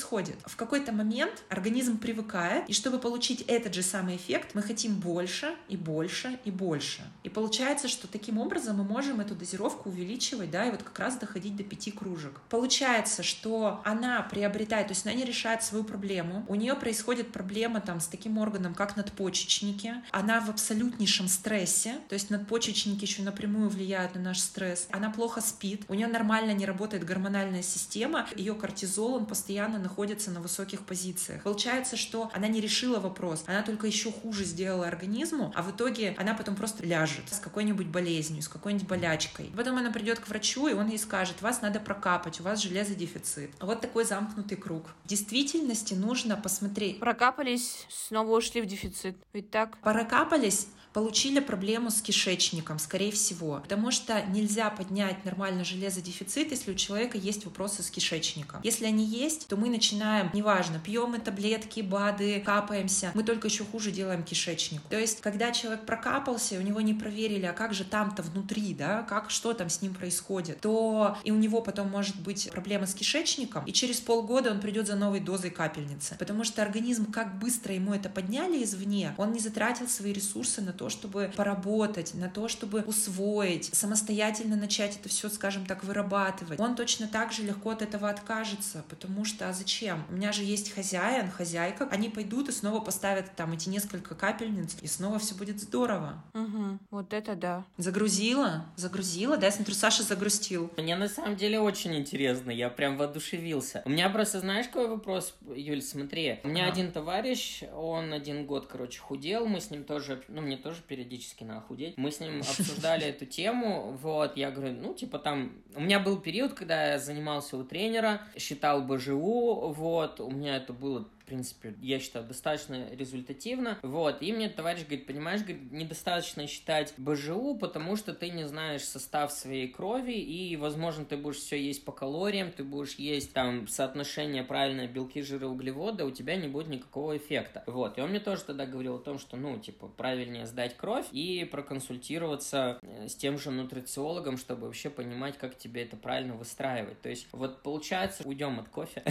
В 0.46 0.56
какой-то 0.56 0.92
момент 0.92 1.42
организм 1.48 1.98
привыкает, 1.98 2.68
и 2.68 2.72
чтобы 2.72 2.98
получить 2.98 3.42
этот 3.42 3.74
же 3.74 3.82
самый 3.82 4.16
эффект, 4.16 4.54
мы 4.54 4.62
хотим 4.62 4.94
больше 4.96 5.54
и 5.68 5.76
больше 5.76 6.38
и 6.44 6.50
больше. 6.50 7.02
И 7.22 7.28
получается, 7.28 7.88
что 7.88 8.06
таким 8.06 8.38
образом 8.38 8.76
мы 8.76 8.84
можем 8.84 9.20
эту 9.20 9.34
дозировку 9.34 9.88
увеличивать, 9.88 10.50
да, 10.50 10.66
и 10.66 10.70
вот 10.70 10.82
как 10.82 10.98
раз 10.98 11.16
доходить 11.16 11.56
до 11.56 11.64
пяти 11.64 11.90
кружек. 11.90 12.40
Получается, 12.48 13.22
что 13.22 13.80
она 13.84 14.22
приобретает, 14.22 14.88
то 14.88 14.92
есть 14.92 15.06
она 15.06 15.14
не 15.14 15.24
решает 15.24 15.62
свою 15.62 15.84
проблему, 15.84 16.44
у 16.48 16.54
нее 16.54 16.74
происходит 16.74 17.32
проблема 17.32 17.80
там 17.80 18.00
с 18.00 18.06
таким 18.06 18.38
органом, 18.38 18.74
как 18.74 18.96
надпочечник, 18.96 19.42
надпочечники. 19.42 19.94
Она 20.10 20.40
в 20.40 20.50
абсолютнейшем 20.50 21.28
стрессе, 21.28 21.96
то 22.08 22.14
есть 22.14 22.30
надпочечники 22.30 23.04
еще 23.04 23.22
напрямую 23.22 23.68
влияют 23.68 24.14
на 24.14 24.20
наш 24.20 24.40
стресс. 24.40 24.88
Она 24.90 25.10
плохо 25.10 25.40
спит, 25.40 25.82
у 25.88 25.94
нее 25.94 26.06
нормально 26.06 26.52
не 26.52 26.66
работает 26.66 27.04
гормональная 27.04 27.62
система, 27.62 28.26
ее 28.36 28.54
кортизол, 28.54 29.14
он 29.14 29.26
постоянно 29.26 29.71
находится 29.78 30.30
на 30.30 30.40
высоких 30.40 30.84
позициях. 30.84 31.42
Получается, 31.42 31.96
что 31.96 32.30
она 32.32 32.48
не 32.48 32.60
решила 32.60 33.00
вопрос, 33.00 33.44
она 33.46 33.62
только 33.62 33.86
еще 33.86 34.10
хуже 34.10 34.44
сделала 34.44 34.86
организму, 34.86 35.52
а 35.54 35.62
в 35.62 35.70
итоге 35.70 36.14
она 36.18 36.34
потом 36.34 36.56
просто 36.56 36.84
ляжет 36.84 37.28
с 37.30 37.38
какой-нибудь 37.38 37.86
болезнью, 37.86 38.42
с 38.42 38.48
какой-нибудь 38.48 38.88
болячкой. 38.88 39.52
Потом 39.56 39.78
она 39.78 39.90
придет 39.90 40.20
к 40.20 40.28
врачу, 40.28 40.68
и 40.68 40.74
он 40.74 40.88
ей 40.88 40.98
скажет, 40.98 41.42
вас 41.42 41.62
надо 41.62 41.80
прокапать, 41.80 42.40
у 42.40 42.42
вас 42.42 42.60
железодефицит. 42.62 43.50
Вот 43.60 43.80
такой 43.80 44.04
замкнутый 44.04 44.56
круг. 44.56 44.94
В 45.04 45.08
действительности 45.08 45.94
нужно 45.94 46.36
посмотреть. 46.36 47.00
Прокапались, 47.00 47.86
снова 47.88 48.36
ушли 48.36 48.60
в 48.60 48.66
дефицит. 48.66 49.16
Ведь 49.32 49.50
так? 49.50 49.78
Прокапались, 49.78 50.68
получили 50.92 51.40
проблему 51.40 51.90
с 51.90 52.00
кишечником, 52.00 52.78
скорее 52.78 53.12
всего, 53.12 53.60
потому 53.62 53.90
что 53.90 54.22
нельзя 54.26 54.70
поднять 54.70 55.24
нормально 55.24 55.64
железодефицит, 55.64 56.50
если 56.50 56.72
у 56.72 56.74
человека 56.74 57.18
есть 57.18 57.44
вопросы 57.44 57.82
с 57.82 57.90
кишечником. 57.90 58.60
Если 58.62 58.84
они 58.84 59.04
есть, 59.04 59.48
то 59.48 59.56
мы 59.56 59.68
начинаем, 59.68 60.30
неважно, 60.32 60.78
пьем 60.78 61.10
мы 61.10 61.18
таблетки, 61.18 61.80
БАДы, 61.80 62.40
капаемся, 62.40 63.10
мы 63.14 63.22
только 63.22 63.48
еще 63.48 63.64
хуже 63.64 63.90
делаем 63.90 64.22
кишечник. 64.22 64.82
То 64.88 64.98
есть, 64.98 65.20
когда 65.20 65.50
человек 65.52 65.84
прокапался, 65.86 66.58
у 66.58 66.62
него 66.62 66.80
не 66.80 66.94
проверили, 66.94 67.46
а 67.46 67.52
как 67.52 67.74
же 67.74 67.84
там-то 67.84 68.22
внутри, 68.22 68.74
да, 68.74 69.02
как, 69.02 69.30
что 69.30 69.52
там 69.52 69.68
с 69.68 69.82
ним 69.82 69.94
происходит, 69.94 70.60
то 70.60 71.16
и 71.24 71.30
у 71.30 71.36
него 71.36 71.60
потом 71.62 71.88
может 71.88 72.20
быть 72.20 72.50
проблема 72.50 72.86
с 72.86 72.94
кишечником, 72.94 73.64
и 73.64 73.72
через 73.72 74.00
полгода 74.00 74.50
он 74.50 74.60
придет 74.60 74.86
за 74.86 74.96
новой 74.96 75.20
дозой 75.20 75.50
капельницы. 75.50 76.16
Потому 76.18 76.44
что 76.44 76.62
организм, 76.62 77.10
как 77.10 77.38
быстро 77.38 77.74
ему 77.74 77.94
это 77.94 78.08
подняли 78.08 78.62
извне, 78.62 79.14
он 79.16 79.32
не 79.32 79.40
затратил 79.40 79.88
свои 79.88 80.12
ресурсы 80.12 80.60
на 80.60 80.72
то, 80.72 80.81
чтобы 80.88 81.30
поработать, 81.36 82.14
на 82.14 82.28
то, 82.28 82.48
чтобы 82.48 82.82
усвоить, 82.82 83.74
самостоятельно 83.74 84.56
начать 84.56 84.96
это 84.96 85.08
все, 85.08 85.28
скажем 85.28 85.66
так, 85.66 85.84
вырабатывать. 85.84 86.58
Он 86.60 86.76
точно 86.76 87.08
так 87.08 87.32
же 87.32 87.42
легко 87.42 87.70
от 87.70 87.82
этого 87.82 88.08
откажется, 88.08 88.84
потому 88.88 89.24
что 89.24 89.48
а 89.48 89.52
зачем? 89.52 90.04
У 90.08 90.14
меня 90.14 90.32
же 90.32 90.42
есть 90.42 90.72
хозяин, 90.72 91.30
хозяйка, 91.30 91.88
они 91.90 92.08
пойдут 92.08 92.48
и 92.48 92.52
снова 92.52 92.80
поставят 92.80 93.34
там 93.36 93.52
эти 93.52 93.68
несколько 93.68 94.14
капельниц, 94.14 94.76
и 94.80 94.86
снова 94.86 95.18
все 95.18 95.34
будет 95.34 95.60
здорово. 95.60 96.22
Угу, 96.34 96.78
вот 96.90 97.12
это 97.12 97.34
да. 97.34 97.64
Загрузила? 97.76 98.66
Загрузила? 98.76 99.36
Да, 99.36 99.46
я 99.46 99.52
смотрю, 99.52 99.74
Саша 99.74 100.02
загрустил. 100.02 100.70
Мне 100.76 100.96
на 100.96 101.08
самом 101.08 101.36
деле 101.36 101.60
очень 101.60 101.94
интересно, 101.94 102.50
я 102.50 102.70
прям 102.70 102.96
воодушевился. 102.96 103.82
У 103.84 103.90
меня 103.90 104.08
просто, 104.08 104.40
знаешь, 104.40 104.66
какой 104.66 104.88
вопрос, 104.88 105.34
Юль, 105.54 105.82
смотри. 105.82 106.40
У 106.44 106.48
меня 106.48 106.66
а. 106.66 106.68
один 106.68 106.92
товарищ, 106.92 107.62
он 107.74 108.12
один 108.12 108.46
год, 108.46 108.66
короче, 108.66 109.00
худел, 109.00 109.46
мы 109.46 109.60
с 109.60 109.70
ним 109.70 109.84
тоже, 109.84 110.22
ну, 110.28 110.40
мне 110.40 110.56
тоже 110.56 110.71
периодически 110.80 111.44
надо 111.44 111.60
худеть. 111.60 111.96
Мы 111.96 112.10
с 112.10 112.20
ним 112.20 112.40
обсуждали 112.40 113.04
эту 113.04 113.26
тему, 113.26 113.98
вот, 114.00 114.36
я 114.36 114.50
говорю, 114.50 114.74
ну, 114.74 114.94
типа 114.94 115.18
там, 115.18 115.52
у 115.74 115.80
меня 115.80 116.00
был 116.00 116.18
период, 116.18 116.54
когда 116.54 116.92
я 116.92 116.98
занимался 116.98 117.56
у 117.56 117.64
тренера, 117.64 118.22
считал 118.36 118.82
БЖУ, 118.82 119.72
вот, 119.76 120.20
у 120.20 120.30
меня 120.30 120.56
это 120.56 120.72
было 120.72 121.06
принципе, 121.22 121.74
я 121.80 121.98
считаю, 121.98 122.24
достаточно 122.26 122.88
результативно. 122.94 123.78
Вот, 123.82 124.22
и 124.22 124.32
мне 124.32 124.48
товарищ 124.48 124.82
говорит, 124.82 125.06
понимаешь, 125.06 125.42
говорит, 125.42 125.70
недостаточно 125.72 126.46
считать 126.46 126.94
БЖУ, 126.96 127.56
потому 127.56 127.96
что 127.96 128.14
ты 128.14 128.30
не 128.30 128.44
знаешь 128.44 128.82
состав 128.82 129.32
своей 129.32 129.68
крови, 129.68 130.12
и, 130.12 130.56
возможно, 130.56 131.04
ты 131.04 131.16
будешь 131.16 131.38
все 131.38 131.60
есть 131.60 131.84
по 131.84 131.92
калориям, 131.92 132.52
ты 132.52 132.64
будешь 132.64 132.94
есть 132.94 133.32
там 133.32 133.68
соотношение 133.68 134.42
правильное 134.42 134.88
белки, 134.88 135.22
жиры, 135.22 135.46
углеводы, 135.46 136.04
у 136.04 136.10
тебя 136.10 136.36
не 136.36 136.48
будет 136.48 136.68
никакого 136.68 137.16
эффекта. 137.16 137.62
Вот, 137.66 137.98
и 137.98 138.00
он 138.00 138.10
мне 138.10 138.20
тоже 138.20 138.42
тогда 138.42 138.66
говорил 138.66 138.96
о 138.96 139.00
том, 139.00 139.18
что, 139.18 139.36
ну, 139.36 139.58
типа, 139.58 139.88
правильнее 139.88 140.46
сдать 140.46 140.76
кровь 140.76 141.06
и 141.12 141.44
проконсультироваться 141.50 142.78
э, 142.82 143.08
с 143.08 143.14
тем 143.14 143.38
же 143.38 143.50
нутрициологом, 143.50 144.36
чтобы 144.36 144.66
вообще 144.66 144.90
понимать, 144.90 145.38
как 145.38 145.56
тебе 145.56 145.82
это 145.82 145.96
правильно 145.96 146.34
выстраивать. 146.34 147.00
То 147.00 147.08
есть, 147.08 147.26
вот 147.32 147.62
получается, 147.62 148.22
уйдем 148.26 148.58
от 148.60 148.68
кофе. 148.68 149.02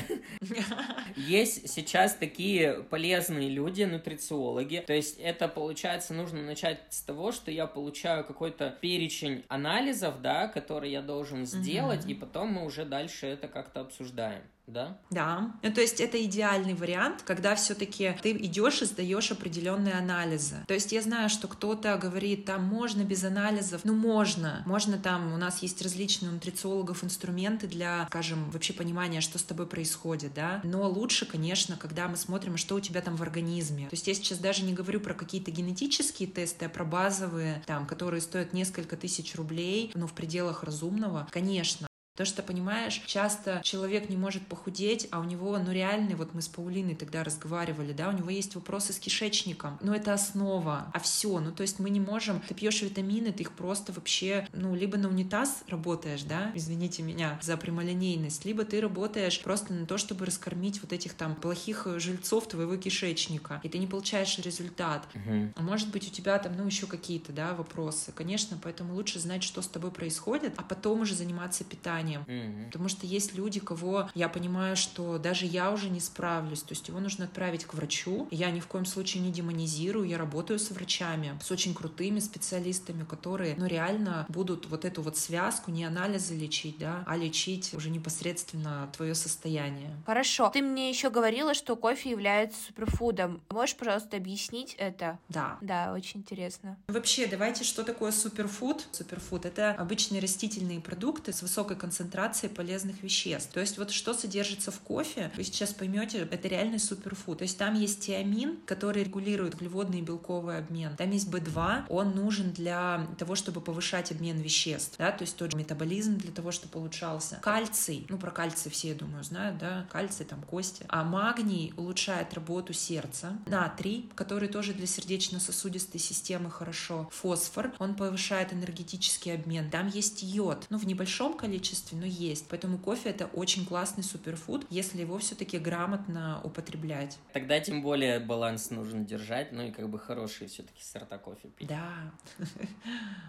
Есть 1.16 1.70
сейчас 1.70 2.01
сейчас 2.02 2.16
такие 2.16 2.84
полезные 2.90 3.50
люди, 3.50 3.84
нутрициологи. 3.84 4.84
То 4.86 4.94
есть 4.94 5.20
это, 5.20 5.48
получается, 5.48 6.14
нужно 6.14 6.42
начать 6.42 6.80
с 6.90 7.02
того, 7.02 7.32
что 7.32 7.52
я 7.52 7.68
получаю 7.68 8.24
какой-то 8.24 8.76
перечень 8.82 9.44
анализов, 9.50 10.22
да, 10.22 10.48
который 10.48 10.92
я 10.92 11.02
должен 11.02 11.46
сделать, 11.46 12.04
угу. 12.04 12.12
и 12.12 12.14
потом 12.16 12.54
мы 12.54 12.66
уже 12.66 12.86
дальше 12.86 13.28
это 13.28 13.48
как-то 13.48 13.82
обсуждаем 13.82 14.42
да? 14.68 14.98
Да. 15.10 15.54
Ну, 15.62 15.74
то 15.74 15.82
есть 15.82 16.00
это 16.00 16.24
идеальный 16.24 16.74
вариант, 16.74 17.24
когда 17.24 17.56
все-таки 17.56 18.16
ты 18.22 18.32
идешь 18.32 18.82
и 18.82 18.86
сдаешь 18.86 19.32
определенные 19.32 19.96
анализы. 19.96 20.58
То 20.68 20.74
есть 20.74 20.92
я 20.92 21.02
знаю, 21.02 21.30
что 21.30 21.48
кто-то 21.48 21.98
говорит, 21.98 22.46
там 22.46 22.64
можно 22.64 23.04
без 23.04 23.24
анализов. 23.24 23.82
Ну, 23.84 23.94
можно. 23.94 24.64
Можно 24.66 24.98
там, 24.98 25.34
у 25.34 25.38
нас 25.38 25.62
есть 25.62 25.82
различные 25.82 26.30
у 26.30 26.34
нутрициологов 26.34 27.04
инструменты 27.04 27.68
для, 27.68 28.06
скажем, 28.10 28.50
вообще 28.52 28.74
понимания, 28.74 29.22
что 29.22 29.38
с 29.38 29.44
тобой 29.44 29.68
происходит, 29.68 30.34
да. 30.34 30.62
Но 30.64 30.88
лучше, 30.90 31.26
конечно, 31.26 31.76
когда 31.78 32.08
мы 32.08 32.16
смотрим, 32.16 32.58
что 32.58 32.76
у 32.76 32.80
тебя 32.80 33.02
там 33.02 33.16
в 33.16 33.22
организме. 33.22 33.90
То 33.90 33.96
есть 33.96 34.08
я 34.08 34.14
сейчас 34.14 34.38
даже 34.38 34.64
не 34.64 34.74
говорю 34.74 35.00
про 35.00 35.14
какие-то 35.14 35.52
генетические 35.52 36.30
тесты, 36.30 36.66
а 36.66 36.70
про 36.70 36.86
базовые, 36.86 37.64
там, 37.66 37.86
которые 37.86 38.22
стоят 38.22 38.54
несколько 38.54 38.96
тысяч 38.96 39.36
рублей, 39.36 39.92
но 39.96 40.08
в 40.08 40.14
пределах 40.14 40.64
разумного. 40.64 41.28
Конечно, 41.32 41.88
то, 42.22 42.26
что, 42.26 42.44
понимаешь, 42.44 43.02
часто 43.08 43.62
человек 43.64 44.08
не 44.08 44.16
может 44.16 44.46
похудеть, 44.46 45.08
а 45.10 45.20
у 45.20 45.24
него, 45.24 45.58
ну, 45.58 45.72
реальный, 45.72 46.14
вот 46.14 46.36
мы 46.36 46.44
с 46.44 46.48
Паулиной 46.48 46.94
тогда 46.94 47.24
разговаривали, 47.24 47.94
да, 47.94 48.10
у 48.10 48.12
него 48.12 48.30
есть 48.30 48.54
вопросы 48.54 48.94
с 48.94 49.00
кишечником, 49.00 49.80
но 49.82 49.96
это 49.96 50.14
основа, 50.14 50.92
а 50.94 51.00
все, 51.00 51.40
ну, 51.40 51.52
то 51.52 51.64
есть 51.64 51.80
мы 51.80 51.90
не 51.90 52.00
можем, 52.00 52.40
ты 52.42 52.54
пьешь 52.54 52.84
витамины, 52.84 53.32
ты 53.32 53.42
их 53.42 53.54
просто 53.54 53.92
вообще, 53.92 54.48
ну, 54.54 54.76
либо 54.76 55.00
на 55.00 55.10
унитаз 55.10 55.64
работаешь, 55.68 56.22
да, 56.22 56.52
извините 56.54 57.02
меня 57.02 57.40
за 57.42 57.58
прямолинейность, 57.58 58.46
либо 58.46 58.66
ты 58.66 58.80
работаешь 58.80 59.42
просто 59.42 59.74
на 59.74 59.88
то, 59.88 59.98
чтобы 59.98 60.28
раскормить 60.28 60.80
вот 60.84 60.94
этих 60.94 61.16
там 61.16 61.34
плохих 61.34 61.88
жильцов 61.98 62.48
твоего 62.48 62.78
кишечника, 62.78 63.62
и 63.64 63.70
ты 63.70 63.80
не 63.80 63.88
получаешь 63.88 64.38
результат. 64.38 65.08
Угу. 65.16 65.54
А 65.56 65.62
может 65.64 65.90
быть, 65.90 66.08
у 66.08 66.12
тебя 66.12 66.38
там, 66.38 66.56
ну, 66.56 66.68
еще 66.68 66.86
какие-то, 66.86 67.34
да, 67.34 67.56
вопросы. 67.56 68.12
Конечно, 68.12 68.60
поэтому 68.62 68.94
лучше 68.94 69.18
знать, 69.18 69.42
что 69.42 69.64
с 69.64 69.68
тобой 69.68 69.90
происходит, 69.90 70.54
а 70.58 70.62
потом 70.62 71.02
уже 71.02 71.16
заниматься 71.16 71.64
питанием 71.64 72.11
питанием. 72.12 72.26
Mm-hmm. 72.28 72.66
Потому 72.68 72.90
что 72.90 73.06
есть 73.06 73.36
люди, 73.36 73.60
кого 73.60 74.10
я 74.16 74.30
понимаю, 74.30 74.76
что 74.76 75.18
даже 75.18 75.46
я 75.46 75.72
уже 75.72 75.90
не 75.90 76.00
справлюсь. 76.00 76.62
То 76.62 76.74
есть 76.74 76.88
его 76.88 77.00
нужно 77.00 77.26
отправить 77.26 77.66
к 77.66 77.74
врачу. 77.74 78.28
Я 78.32 78.52
ни 78.52 78.60
в 78.60 78.68
коем 78.68 78.86
случае 78.86 79.24
не 79.24 79.32
демонизирую. 79.32 80.08
Я 80.08 80.18
работаю 80.18 80.60
с 80.60 80.72
врачами, 80.72 81.38
с 81.42 81.52
очень 81.52 81.74
крутыми 81.74 82.20
специалистами, 82.20 83.04
которые, 83.04 83.56
ну, 83.58 83.66
реально 83.66 84.26
будут 84.30 84.68
вот 84.68 84.86
эту 84.86 85.02
вот 85.02 85.18
связку, 85.18 85.72
не 85.72 85.84
анализы 85.84 86.36
лечить, 86.36 86.78
да, 86.78 87.04
а 87.08 87.18
лечить 87.18 87.74
уже 87.74 87.90
непосредственно 87.90 88.90
твое 88.96 89.16
состояние. 89.16 89.96
Хорошо. 90.06 90.50
Ты 90.50 90.62
мне 90.62 90.90
еще 90.90 91.10
говорила, 91.10 91.54
что 91.54 91.76
кофе 91.76 92.12
является 92.12 92.62
суперфудом. 92.68 93.42
Можешь, 93.50 93.76
пожалуйста, 93.76 94.18
объяснить 94.18 94.76
это? 94.78 95.20
Да. 95.30 95.58
Да, 95.62 95.94
очень 95.94 96.22
интересно. 96.22 96.78
Вообще, 96.88 97.28
давайте, 97.28 97.64
что 97.64 97.84
такое 97.84 98.12
суперфуд? 98.12 98.88
Суперфуд— 98.92 99.46
это 99.52 99.72
обычные 99.72 100.22
растительные 100.22 100.80
продукты 100.80 101.34
с 101.34 101.42
высокой 101.42 101.78
концентрацией 101.78 102.01
концентрации 102.02 102.48
полезных 102.48 103.04
веществ. 103.04 103.52
То 103.54 103.60
есть 103.60 103.78
вот 103.78 103.92
что 103.92 104.14
содержится 104.14 104.72
в 104.72 104.80
кофе, 104.80 105.32
вы 105.38 105.44
сейчас 105.44 105.72
поймете, 105.72 106.28
это 106.32 106.48
реальный 106.48 106.80
суперфуд. 106.80 107.40
То 107.40 107.44
есть 107.44 107.58
там 107.58 107.76
есть 107.76 108.02
тиамин, 108.02 108.58
который 108.66 109.04
регулирует 109.04 109.56
углеводный 109.56 110.00
и 110.00 110.02
белковый 110.02 110.58
обмен. 110.58 110.96
Там 110.96 111.12
есть 111.12 111.30
B2, 111.30 111.86
он 111.90 112.16
нужен 112.16 112.52
для 112.52 113.08
того, 113.18 113.36
чтобы 113.36 113.62
повышать 113.62 114.12
обмен 114.12 114.40
веществ, 114.40 114.96
да, 114.98 115.12
то 115.12 115.24
есть 115.24 115.36
тот 115.36 115.52
же 115.52 115.58
метаболизм 115.58 116.18
для 116.18 116.32
того, 116.32 116.52
чтобы 116.52 116.80
улучшался. 116.80 117.40
Кальций, 117.42 118.06
ну 118.10 118.18
про 118.18 118.32
кальций 118.32 118.72
все, 118.72 118.90
я 118.90 118.96
думаю, 118.96 119.24
знают, 119.24 119.58
да, 119.60 119.86
кальций, 119.92 120.26
там 120.26 120.42
кости. 120.42 120.86
А 120.88 121.04
магний 121.04 121.74
улучшает 121.78 122.34
работу 122.34 122.74
сердца. 122.74 123.38
Натрий, 123.46 124.10
который 124.16 124.48
тоже 124.48 124.74
для 124.74 124.88
сердечно-сосудистой 124.88 126.00
системы 126.00 126.50
хорошо. 126.50 127.10
Фосфор, 127.12 127.72
он 127.80 127.96
повышает 127.96 128.54
энергетический 128.54 129.34
обмен. 129.34 129.70
Там 129.70 129.88
есть 129.88 130.24
йод, 130.24 130.66
ну 130.70 130.78
в 130.78 130.88
небольшом 130.88 131.38
количестве, 131.38 131.81
количестве, 131.82 131.98
но 131.98 132.06
есть. 132.06 132.46
Поэтому 132.50 132.78
кофе 132.78 133.10
это 133.10 133.26
очень 133.28 133.66
классный 133.66 134.04
суперфуд, 134.04 134.66
если 134.70 135.02
его 135.02 135.18
все-таки 135.18 135.58
грамотно 135.58 136.42
употреблять. 136.44 137.18
Тогда 137.34 137.60
тем 137.60 137.82
более 137.82 138.20
баланс 138.20 138.72
нужно 138.72 139.04
держать, 139.04 139.52
ну 139.52 139.64
и 139.64 139.72
как 139.72 139.90
бы 139.90 140.00
хорошие 140.00 140.48
все-таки 140.48 140.84
сорта 140.84 141.18
кофе 141.18 141.50
пить. 141.50 141.68
Да. 141.68 142.12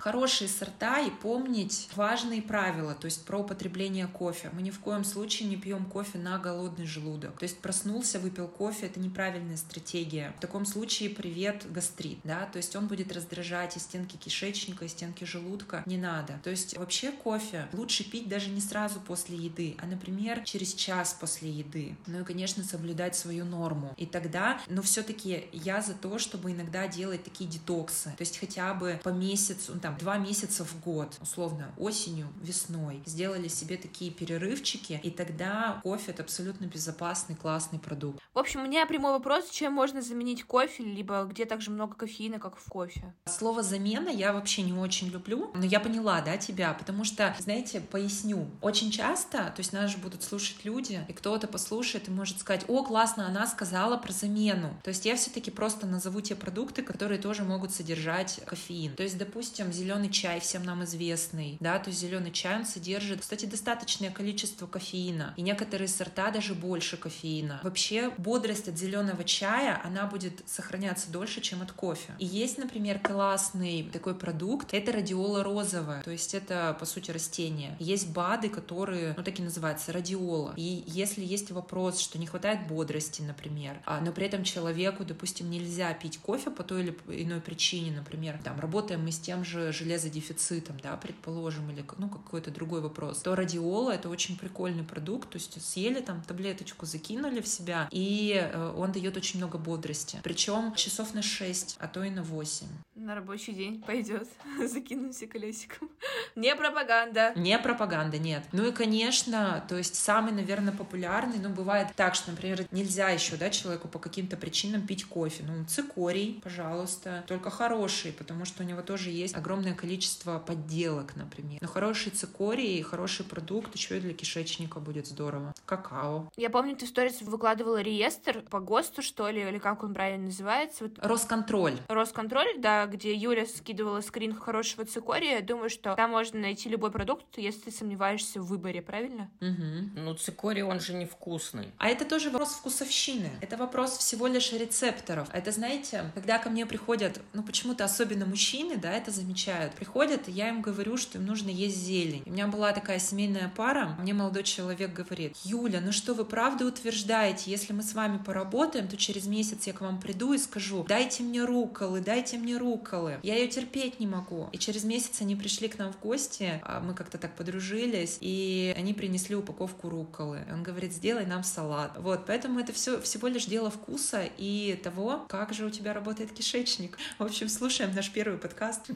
Хорошие 0.01 0.49
сорта 0.49 1.01
и 1.01 1.11
помнить 1.11 1.89
важные 1.95 2.43
правила, 2.43 2.95
то 2.95 3.07
есть 3.07 3.25
про 3.25 3.39
употребление 3.39 4.07
кофе. 4.07 4.51
Мы 4.53 4.63
ни 4.63 4.71
в 4.71 4.81
коем 4.81 5.05
случае 5.05 5.49
не 5.49 5.57
пьем 5.57 5.85
кофе 5.85 6.19
на 6.19 6.39
голодный 6.39 6.87
желудок. 6.87 7.39
То 7.39 7.45
есть 7.45 7.59
проснулся, 7.59 8.19
выпил 8.19 8.49
кофе, 8.49 8.87
это 8.87 9.01
неправильная 9.01 9.57
стратегия. 9.57 10.33
В 10.39 10.41
таком 10.41 10.67
случае 10.67 11.11
привет 11.11 11.71
гастрит, 11.71 12.19
да, 12.25 12.47
то 12.47 12.57
есть 12.59 12.77
он 12.77 12.87
будет 12.87 13.13
раздражать 13.13 13.77
и 13.77 13.81
стенки 13.81 14.17
кишечника, 14.17 14.85
и 14.85 14.89
стенки 14.89 15.25
желудка. 15.25 15.83
Не 15.87 15.97
надо. 15.97 16.41
То 16.43 16.51
есть 16.51 16.77
вообще 16.77 17.13
кофе 17.13 17.69
лучше 17.73 18.09
пить 18.09 18.29
даже 18.29 18.42
даже 18.43 18.55
не 18.55 18.61
сразу 18.61 18.99
после 18.99 19.37
еды, 19.37 19.77
а, 19.81 19.87
например, 19.87 20.43
через 20.45 20.75
час 20.75 21.17
после 21.21 21.49
еды. 21.49 21.97
Ну 22.09 22.21
и, 22.21 22.25
конечно, 22.25 22.65
соблюдать 22.65 23.15
свою 23.15 23.45
норму. 23.45 23.95
И 23.97 24.05
тогда, 24.05 24.61
но 24.69 24.83
все-таки 24.83 25.45
я 25.53 25.81
за 25.81 25.95
то, 25.95 26.19
чтобы 26.19 26.51
иногда 26.51 26.89
делать 26.89 27.23
такие 27.23 27.49
детоксы. 27.49 28.11
То 28.17 28.23
есть 28.23 28.39
хотя 28.39 28.75
бы 28.75 29.01
по 29.05 29.11
месяцу, 29.11 29.75
ну, 29.75 29.81
там, 29.81 29.97
два 29.97 30.19
месяца 30.19 30.65
в 30.65 30.81
год, 30.81 31.17
условно, 31.21 31.73
осенью, 31.79 32.27
весной, 32.43 33.01
сделали 33.07 33.47
себе 33.47 33.77
такие 33.77 34.11
перерывчики, 34.11 35.01
и 35.05 35.11
тогда 35.11 35.81
кофе— 35.85 36.11
это 36.13 36.25
абсолютно 36.25 36.65
безопасный, 36.65 37.37
классный 37.37 37.79
продукт. 37.79 38.21
В 38.35 38.39
общем, 38.39 38.63
у 38.63 38.65
меня 38.65 38.87
прямой 38.87 39.13
вопрос, 39.13 39.51
чем 39.51 39.73
можно 39.73 40.03
заменить 40.03 40.43
кофе, 40.43 40.83
либо 40.83 41.25
где 41.31 41.45
так 41.45 41.61
же 41.61 41.71
много 41.71 41.95
кофеина, 41.95 42.41
как 42.41 42.57
в 42.57 42.69
кофе? 42.69 43.15
Слово 43.27 43.63
«замена» 43.63 44.09
я 44.09 44.33
вообще 44.33 44.63
не 44.63 44.73
очень 44.73 45.11
люблю, 45.11 45.53
но 45.55 45.65
я 45.65 45.79
поняла, 45.79 46.21
да, 46.23 46.37
тебя, 46.37 46.75
потому 46.75 47.05
что, 47.05 47.37
знаете, 47.39 47.81
поясню, 47.81 48.32
поясню. 48.33 48.51
Очень 48.61 48.91
часто, 48.91 49.39
то 49.39 49.59
есть 49.59 49.73
нас 49.73 49.91
же 49.91 49.99
будут 49.99 50.23
слушать 50.23 50.65
люди, 50.65 51.05
и 51.09 51.13
кто-то 51.13 51.47
послушает 51.47 52.09
и 52.09 52.11
может 52.11 52.41
сказать, 52.41 52.65
о, 52.69 52.85
классно, 52.85 53.27
она 53.27 53.47
сказала 53.47 53.97
про 53.97 54.13
замену. 54.13 54.77
То 54.83 54.89
есть 54.89 55.05
я 55.05 55.17
все-таки 55.17 55.51
просто 55.51 55.87
назову 55.87 56.21
те 56.21 56.35
продукты, 56.35 56.83
которые 56.83 57.21
тоже 57.21 57.43
могут 57.43 57.73
содержать 57.73 58.41
кофеин. 58.47 58.95
То 58.95 59.03
есть, 59.03 59.19
допустим, 59.19 59.73
зеленый 59.73 60.11
чай 60.11 60.41
всем 60.41 60.65
нам 60.65 60.85
известный, 60.85 61.57
да, 61.61 61.79
то 61.79 61.91
есть 61.91 62.01
зеленый 62.01 62.33
чай 62.33 62.57
он 62.57 62.67
содержит, 62.67 63.21
кстати, 63.21 63.47
достаточное 63.47 64.11
количество 64.11 64.67
кофеина, 64.67 65.35
и 65.37 65.43
некоторые 65.43 65.89
сорта 65.89 66.31
даже 66.31 66.55
больше 66.55 66.97
кофеина. 66.97 67.61
Вообще 67.63 68.11
бодрость 68.19 68.69
от 68.69 68.79
зеленого 68.79 69.25
чая, 69.25 69.81
она 69.85 70.07
будет 70.07 70.43
сохраняться 70.47 71.11
дольше, 71.11 71.41
чем 71.41 71.63
от 71.63 71.73
кофе. 71.73 72.15
И 72.19 72.27
есть, 72.27 72.59
например, 72.59 72.99
классный 72.99 73.89
такой 73.93 74.15
продукт, 74.15 74.73
это 74.73 74.93
радиола 74.93 75.43
розовая, 75.43 76.03
то 76.03 76.11
есть 76.11 76.35
это, 76.35 76.77
по 76.79 76.87
сути, 76.87 77.11
растение. 77.11 77.77
Есть 77.79 78.09
БАДы, 78.23 78.49
которые, 78.51 79.15
ну, 79.17 79.25
так 79.25 79.41
и 79.41 79.43
называются, 79.43 79.93
радиола. 79.93 80.55
И 80.57 80.85
если 80.87 81.25
есть 81.25 81.51
вопрос, 81.51 81.99
что 81.99 82.19
не 82.19 82.27
хватает 82.27 82.69
бодрости, 82.69 83.21
например, 83.21 83.81
а, 83.85 84.01
но 84.01 84.13
при 84.13 84.27
этом 84.27 84.45
человеку, 84.45 85.05
допустим, 85.05 85.51
нельзя 85.51 85.93
пить 85.95 86.19
кофе 86.19 86.51
по 86.51 86.63
той 86.63 86.83
или 86.83 86.97
иной 87.09 87.41
причине, 87.41 87.91
например, 87.91 88.39
там, 88.45 88.61
работаем 88.61 89.03
мы 89.03 89.11
с 89.11 89.19
тем 89.19 89.45
же 89.45 89.73
железодефицитом, 89.73 90.77
да, 90.81 90.97
предположим, 90.97 91.69
или, 91.71 91.85
ну, 91.99 92.09
какой-то 92.09 92.53
другой 92.53 92.81
вопрос, 92.81 93.23
то 93.23 93.35
радиола— 93.35 93.91
это 93.93 94.09
очень 94.09 94.39
прикольный 94.39 94.85
продукт, 94.85 95.31
то 95.31 95.39
есть 95.39 95.61
съели 95.61 96.01
там 96.01 96.23
таблеточку, 96.23 96.87
закинули 96.87 97.41
в 97.41 97.49
себя, 97.49 97.89
и 97.91 98.35
э, 98.41 98.75
он 98.77 98.93
дает 98.93 99.17
очень 99.17 99.39
много 99.39 99.59
бодрости. 99.59 100.21
Причем 100.23 100.75
часов 100.77 101.13
на 101.15 101.23
6, 101.23 101.77
а 101.81 101.89
то 101.89 102.05
и 102.05 102.11
на 102.11 102.23
8. 102.23 102.67
На 102.95 103.15
рабочий 103.15 103.53
день 103.53 103.83
пойдет. 103.83 104.29
Закинемся 104.65 105.27
колесиком. 105.27 105.89
Не 106.37 106.55
пропаганда. 106.55 107.33
Не 107.37 107.59
пропаганда, 107.59 108.12
нет. 108.19 108.45
Ну 108.53 108.67
и, 108.67 108.73
конечно, 108.73 109.65
то 109.69 109.77
есть 109.77 109.95
самый, 109.95 110.33
наверное, 110.33 110.73
популярный, 110.73 111.39
ну, 111.39 111.49
бывает 111.49 111.89
так, 111.97 112.15
что, 112.15 112.31
например, 112.31 112.67
нельзя 112.71 113.11
еще, 113.11 113.37
да, 113.37 113.51
человеку 113.51 113.89
по 113.89 113.99
каким-то 113.99 114.37
причинам 114.37 114.87
пить 114.87 115.05
кофе. 115.05 115.45
Ну, 115.47 115.65
цикорий, 115.65 116.41
пожалуйста, 116.43 117.25
только 117.27 117.51
хороший, 117.51 118.13
потому 118.13 118.45
что 118.45 118.63
у 118.63 118.67
него 118.67 118.83
тоже 118.83 119.11
есть 119.11 119.35
огромное 119.35 119.75
количество 119.75 120.39
подделок, 120.39 121.17
например. 121.17 121.59
Но 121.61 121.69
хороший 121.69 122.11
цикорий 122.11 122.79
и 122.79 122.83
хороший 122.83 123.25
продукт 123.25 123.75
еще 123.75 123.99
и 123.99 124.01
для 124.01 124.13
кишечника 124.13 124.81
будет 124.81 125.07
здорово. 125.07 125.55
Какао. 125.67 126.31
Я 126.37 126.51
помню, 126.51 126.77
ты 126.77 126.87
в 126.87 126.89
сторис 126.89 127.23
выкладывала 127.23 127.81
реестр 127.81 128.43
по 128.51 128.61
ГОСТу, 128.61 129.03
что 129.03 129.29
ли, 129.29 129.43
или 129.43 129.59
как 129.59 129.83
он 129.83 129.95
правильно 129.95 130.27
называется. 130.27 130.85
Вот... 130.85 130.99
Росконтроль. 130.99 131.77
Росконтроль, 131.89 132.59
да, 132.59 132.87
где 132.87 133.15
Юля 133.15 133.47
скидывала 133.47 134.01
скрин 134.01 134.35
хорошего 134.35 134.85
цикория. 134.85 135.37
Я 135.37 135.43
думаю, 135.43 135.71
что 135.71 135.95
там 135.95 136.11
можно 136.11 136.41
найти 136.41 136.69
любой 136.69 136.91
продукт, 136.91 137.25
если 137.37 137.63
ты 137.63 137.71
сомневаешься 137.71 138.02
в 138.03 138.47
выборе, 138.47 138.83
правильно? 138.83 139.31
Угу. 139.41 140.01
Ну, 140.01 140.15
цикорий, 140.15 140.63
он 140.63 140.81
же 140.81 140.95
невкусный. 140.95 141.69
А 141.79 141.89
это 141.89 142.05
тоже 142.05 142.31
вопрос 142.31 142.51
вкусовщины. 142.51 143.31
Это 143.41 143.57
вопрос 143.57 143.97
всего 143.97 144.27
лишь 144.27 144.53
рецепторов. 144.53 145.29
Это, 145.33 145.53
знаете, 145.53 146.11
когда 146.15 146.39
ко 146.39 146.51
мне 146.51 146.67
приходят, 146.67 147.21
ну, 147.33 147.43
почему-то 147.43 147.85
особенно 147.85 148.27
мужчины, 148.27 148.77
да, 148.77 148.93
это 148.93 149.11
замечают. 149.11 149.75
Приходят, 149.75 150.29
и 150.29 150.33
я 150.33 150.49
им 150.49 150.63
говорю, 150.63 150.97
что 150.97 151.19
им 151.19 151.27
нужно 151.27 151.49
есть 151.49 151.77
зелень. 151.77 152.23
У 152.27 152.31
меня 152.31 152.47
была 152.49 152.73
такая 152.73 152.99
семейная 152.99 153.53
пара, 153.55 153.97
мне 154.01 154.15
молодой 154.15 154.43
человек 154.43 154.93
говорит, 154.93 155.37
Юля, 155.45 155.81
ну 155.81 155.93
что 155.93 156.15
вы 156.15 156.25
правда 156.25 156.67
утверждаете, 156.67 157.51
если 157.51 157.73
мы 157.73 157.83
с 157.83 157.95
вами 157.95 158.19
поработаем, 158.19 158.89
то 158.89 158.97
через 158.97 159.27
месяц 159.27 159.67
я 159.67 159.73
к 159.73 159.81
вам 159.81 160.01
приду 160.01 160.33
и 160.33 160.39
скажу, 160.39 160.85
дайте 160.89 161.23
мне 161.23 161.45
руколы, 161.45 162.01
дайте 162.01 162.39
мне 162.39 162.57
руколы. 162.57 163.19
Я 163.23 163.37
ее 163.37 163.49
терпеть 163.49 164.01
не 164.01 164.07
могу. 164.07 164.49
И 164.53 164.59
через 164.59 164.85
месяц 164.85 165.21
они 165.21 165.37
пришли 165.37 165.69
к 165.69 165.79
нам 165.79 165.93
в 165.93 166.01
гости, 166.01 166.61
а 166.63 166.81
мы 166.81 166.95
как-то 166.95 167.19
так 167.19 167.35
подружились, 167.35 167.92
и 168.21 168.75
они 168.77 168.95
принесли 168.95 169.37
упаковку 169.37 169.89
руколы. 169.89 170.47
Он 170.51 170.63
говорит, 170.63 170.93
сделай 170.93 171.27
нам 171.27 171.43
салат. 171.45 171.93
Вот, 171.99 172.27
поэтому 172.27 172.61
это 172.61 172.73
все 172.73 173.01
всего 173.01 173.29
лишь 173.29 173.47
дело 173.47 173.71
вкуса 173.71 174.25
и 174.39 174.81
того, 174.83 175.27
как 175.29 175.53
же 175.53 175.67
у 175.67 175.71
тебя 175.71 175.93
работает 175.93 176.33
кишечник. 176.33 176.99
В 177.19 177.25
общем, 177.25 177.49
слушаем 177.49 177.95
наш 177.95 178.11
первый 178.11 178.39
подкаст. 178.39 178.91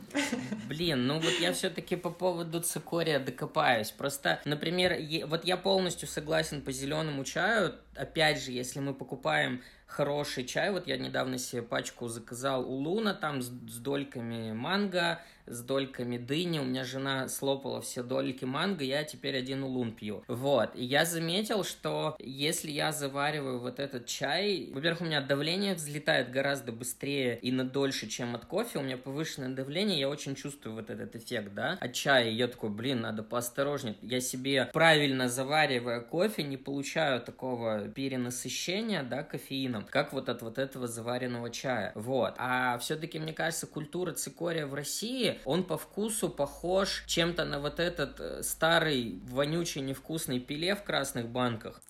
Блин, 0.69 1.07
ну 1.07 1.21
вот 1.21 1.35
я 1.41 1.53
все-таки 1.53 1.97
по 1.97 2.11
поводу 2.11 2.61
цикория 2.61 3.19
докопаюсь. 3.19 3.91
Просто, 3.91 4.41
например, 4.45 4.97
вот 5.27 5.45
я 5.45 5.57
полностью 5.57 6.09
согласен 6.09 6.63
по 6.63 6.73
зеленому 6.73 7.25
чаю. 7.25 7.75
Опять 7.95 8.43
же, 8.43 8.53
если 8.53 8.81
мы 8.81 8.95
покупаем 8.95 9.63
хороший 9.87 10.45
чай. 10.45 10.71
Вот 10.71 10.87
я 10.87 10.99
недавно 10.99 11.39
себе 11.39 11.63
пачку 11.63 12.09
заказал 12.09 12.69
у 12.69 12.75
Луна 12.75 13.15
там 13.15 13.41
с, 13.41 13.47
с 13.47 13.79
дольками 13.79 14.53
манго, 14.53 15.23
с 15.47 15.63
дольками 15.63 16.19
дыни. 16.19 16.59
У 16.59 16.65
меня 16.65 16.85
жена 16.85 17.29
слопала 17.29 17.81
все 17.81 18.03
дольки 18.03 18.45
манго, 18.45 18.85
я 18.85 19.05
теперь 19.05 19.37
один 19.37 19.63
улун 19.63 19.93
пью. 19.93 20.25
Вот. 20.29 20.71
И 20.75 20.85
я 20.85 21.05
заметил, 21.05 21.65
что 21.65 22.17
если 22.19 22.71
я 22.71 22.93
завариваю 22.93 23.61
вот 23.61 23.81
этот 23.81 24.07
чай, 24.07 24.71
во-первых, 24.73 25.03
у 25.03 25.05
меня 25.05 25.21
давление 25.21 25.75
взлетает 25.75 26.31
гораздо 26.31 26.73
быстрее 26.73 27.39
и 27.41 27.53
на 27.53 27.65
дольше, 27.65 28.09
чем 28.09 28.35
от 28.35 28.45
кофе. 28.45 28.79
У 28.79 28.83
меня 28.83 28.97
повышенное 28.97 29.55
давление, 29.55 29.99
я 30.01 30.09
очень 30.09 30.35
чувствую 30.35 30.75
вот 30.75 30.91
этот 30.91 31.17
эффект, 31.17 31.55
да, 31.55 31.79
от 31.81 31.93
чая. 31.93 32.31
Я 32.31 32.49
такой, 32.49 32.71
блин, 32.71 33.01
надо 33.01 33.23
поосторожнее. 33.23 33.97
Я 34.03 34.21
себе 34.21 34.71
правильно 34.73 35.29
заваривая 35.29 36.01
кофе 36.01 36.43
не 36.43 36.57
получаю 36.57 37.21
такого 37.21 37.89
перенасыщения, 37.89 39.03
да, 39.03 39.23
кофеином, 39.23 39.87
как 39.89 40.13
вот 40.13 40.29
от 40.29 40.43
вот 40.43 40.59
этого 40.59 40.87
заваренного 40.87 41.51
чая. 41.51 41.93
Вот. 41.95 42.35
А 42.39 42.79
все-таки, 42.79 43.19
мне 43.19 43.33
кажется, 43.33 43.67
культура 43.67 44.13
цикория 44.13 44.67
в 44.67 44.75
России 44.75 45.36
он 45.45 45.65
по 45.65 45.77
вкусу 45.77 46.29
похож 46.29 47.05
чем-то 47.07 47.45
на 47.45 47.61
вот 47.61 47.81
этот 47.81 48.21
э, 48.21 48.43
старый, 48.43 49.21
вонючий, 49.29 49.81
невкусный 49.81 50.41
пиле 50.41 50.75
в 50.75 50.83
красных 50.83 51.29
банках. 51.29 51.83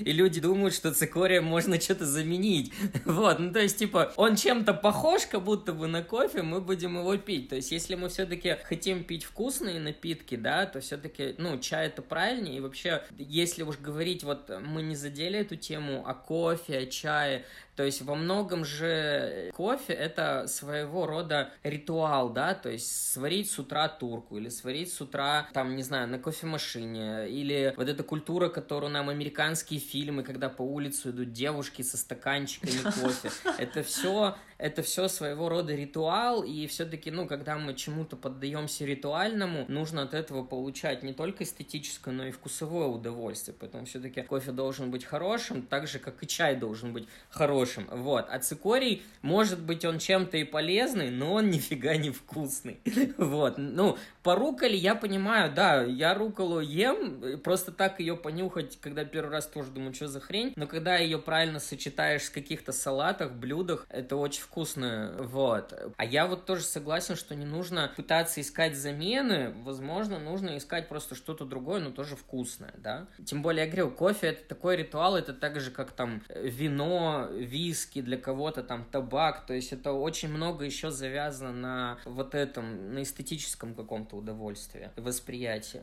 И 0.00 0.12
люди 0.12 0.40
думают, 0.40 0.74
что 0.74 0.92
цикория 0.92 1.40
можно 1.40 1.80
что-то 1.80 2.06
заменить. 2.06 2.72
Вот, 3.04 3.38
ну 3.38 3.52
то 3.52 3.60
есть, 3.60 3.78
типа, 3.78 4.12
он 4.16 4.36
чем-то 4.36 4.74
похож, 4.74 5.26
как 5.26 5.42
будто 5.42 5.72
бы 5.72 5.86
на 5.86 6.02
кофе, 6.02 6.42
мы 6.42 6.60
будем 6.60 6.98
его 6.98 7.16
пить. 7.16 7.48
То 7.48 7.56
есть, 7.56 7.72
если 7.72 7.94
мы 7.94 8.08
все-таки 8.08 8.56
хотим 8.64 9.04
пить 9.04 9.24
вкусные 9.24 9.80
напитки, 9.80 10.36
да, 10.36 10.66
то 10.66 10.80
все-таки, 10.80 11.34
ну, 11.38 11.58
чай 11.58 11.86
это 11.86 12.02
правильнее. 12.02 12.58
И 12.58 12.60
вообще, 12.60 13.02
если 13.16 13.62
уж 13.62 13.78
говорить, 13.78 14.24
вот 14.24 14.50
мы 14.60 14.82
не 14.82 14.96
задели 14.96 15.38
эту 15.38 15.56
тему 15.56 16.06
о 16.06 16.14
кофе, 16.14 16.78
о 16.78 16.86
чае, 16.86 17.44
то 17.78 17.84
есть 17.84 18.02
во 18.02 18.16
многом 18.16 18.64
же 18.64 19.52
кофе 19.54 19.92
это 19.92 20.48
своего 20.48 21.06
рода 21.06 21.52
ритуал, 21.62 22.30
да, 22.30 22.54
то 22.54 22.68
есть 22.68 23.12
сварить 23.12 23.48
с 23.48 23.56
утра 23.60 23.86
турку 23.86 24.36
или 24.36 24.48
сварить 24.48 24.92
с 24.92 25.00
утра, 25.00 25.46
там, 25.52 25.76
не 25.76 25.84
знаю, 25.84 26.08
на 26.08 26.18
кофемашине, 26.18 27.28
или 27.28 27.72
вот 27.76 27.88
эта 27.88 28.02
культура, 28.02 28.48
которую 28.48 28.90
нам 28.90 29.10
американские 29.10 29.78
фильмы, 29.78 30.24
когда 30.24 30.48
по 30.48 30.62
улице 30.62 31.10
идут 31.10 31.32
девушки 31.32 31.82
со 31.82 31.96
стаканчиками 31.96 32.82
кофе, 33.00 33.30
это 33.58 33.84
все 33.84 34.34
это 34.58 34.82
все 34.82 35.06
своего 35.06 35.48
рода 35.48 35.72
ритуал, 35.72 36.42
и 36.42 36.66
все-таки, 36.66 37.12
ну, 37.12 37.28
когда 37.28 37.56
мы 37.56 37.74
чему-то 37.74 38.16
поддаемся 38.16 38.84
ритуальному, 38.84 39.64
нужно 39.68 40.02
от 40.02 40.14
этого 40.14 40.44
получать 40.44 41.04
не 41.04 41.12
только 41.12 41.44
эстетическое, 41.44 42.12
но 42.12 42.26
и 42.26 42.32
вкусовое 42.32 42.88
удовольствие. 42.88 43.56
Поэтому 43.58 43.86
все-таки 43.86 44.20
кофе 44.22 44.50
должен 44.50 44.90
быть 44.90 45.04
хорошим, 45.04 45.62
так 45.62 45.86
же, 45.86 46.00
как 46.00 46.22
и 46.24 46.26
чай 46.26 46.56
должен 46.56 46.92
быть 46.92 47.06
хорошим. 47.30 47.67
Вот. 47.90 48.26
А 48.30 48.38
цикорий, 48.38 49.02
может 49.22 49.60
быть, 49.60 49.84
он 49.84 49.98
чем-то 49.98 50.36
и 50.36 50.44
полезный, 50.44 51.10
но 51.10 51.34
он 51.34 51.50
нифига 51.50 51.96
не 51.96 52.10
вкусный. 52.10 52.80
Вот. 53.18 53.54
Ну, 53.58 53.96
по 54.22 54.34
руколе 54.34 54.76
я 54.76 54.94
понимаю, 54.94 55.52
да, 55.52 55.82
я 55.82 56.14
руколу 56.14 56.60
ем, 56.60 57.40
просто 57.42 57.72
так 57.72 58.00
ее 58.00 58.16
понюхать, 58.16 58.78
когда 58.80 59.04
первый 59.04 59.30
раз 59.30 59.46
тоже 59.46 59.70
думаю, 59.70 59.94
что 59.94 60.08
за 60.08 60.20
хрень, 60.20 60.52
но 60.56 60.66
когда 60.66 60.96
ее 60.96 61.18
правильно 61.18 61.60
сочетаешь 61.60 62.24
с 62.24 62.30
каких-то 62.30 62.72
салатах, 62.72 63.32
блюдах, 63.32 63.86
это 63.88 64.16
очень 64.16 64.42
вкусно, 64.42 65.14
вот. 65.18 65.72
А 65.96 66.04
я 66.04 66.26
вот 66.26 66.44
тоже 66.44 66.62
согласен, 66.62 67.16
что 67.16 67.34
не 67.34 67.46
нужно 67.46 67.90
пытаться 67.96 68.40
искать 68.40 68.76
замены, 68.76 69.54
возможно, 69.64 70.18
нужно 70.18 70.58
искать 70.58 70.88
просто 70.88 71.14
что-то 71.14 71.44
другое, 71.44 71.80
но 71.80 71.90
тоже 71.90 72.16
вкусное, 72.16 72.74
да. 72.76 73.06
Тем 73.24 73.42
более, 73.42 73.64
я 73.64 73.70
говорю, 73.70 73.90
кофе 73.90 74.28
это 74.28 74.44
такой 74.46 74.76
ритуал, 74.76 75.16
это 75.16 75.32
так 75.32 75.60
же, 75.60 75.70
как 75.70 75.92
там 75.92 76.22
вино, 76.28 77.28
виски, 77.58 78.00
для 78.02 78.16
кого-то 78.16 78.62
там 78.62 78.84
табак, 78.84 79.46
то 79.46 79.54
есть 79.54 79.72
это 79.72 79.92
очень 79.92 80.28
много 80.28 80.64
еще 80.64 80.90
завязано 80.90 81.52
на 81.52 81.98
вот 82.04 82.34
этом, 82.34 82.94
на 82.94 83.02
эстетическом 83.02 83.74
каком-то 83.74 84.16
удовольствии, 84.16 84.90
восприятии. 84.96 85.82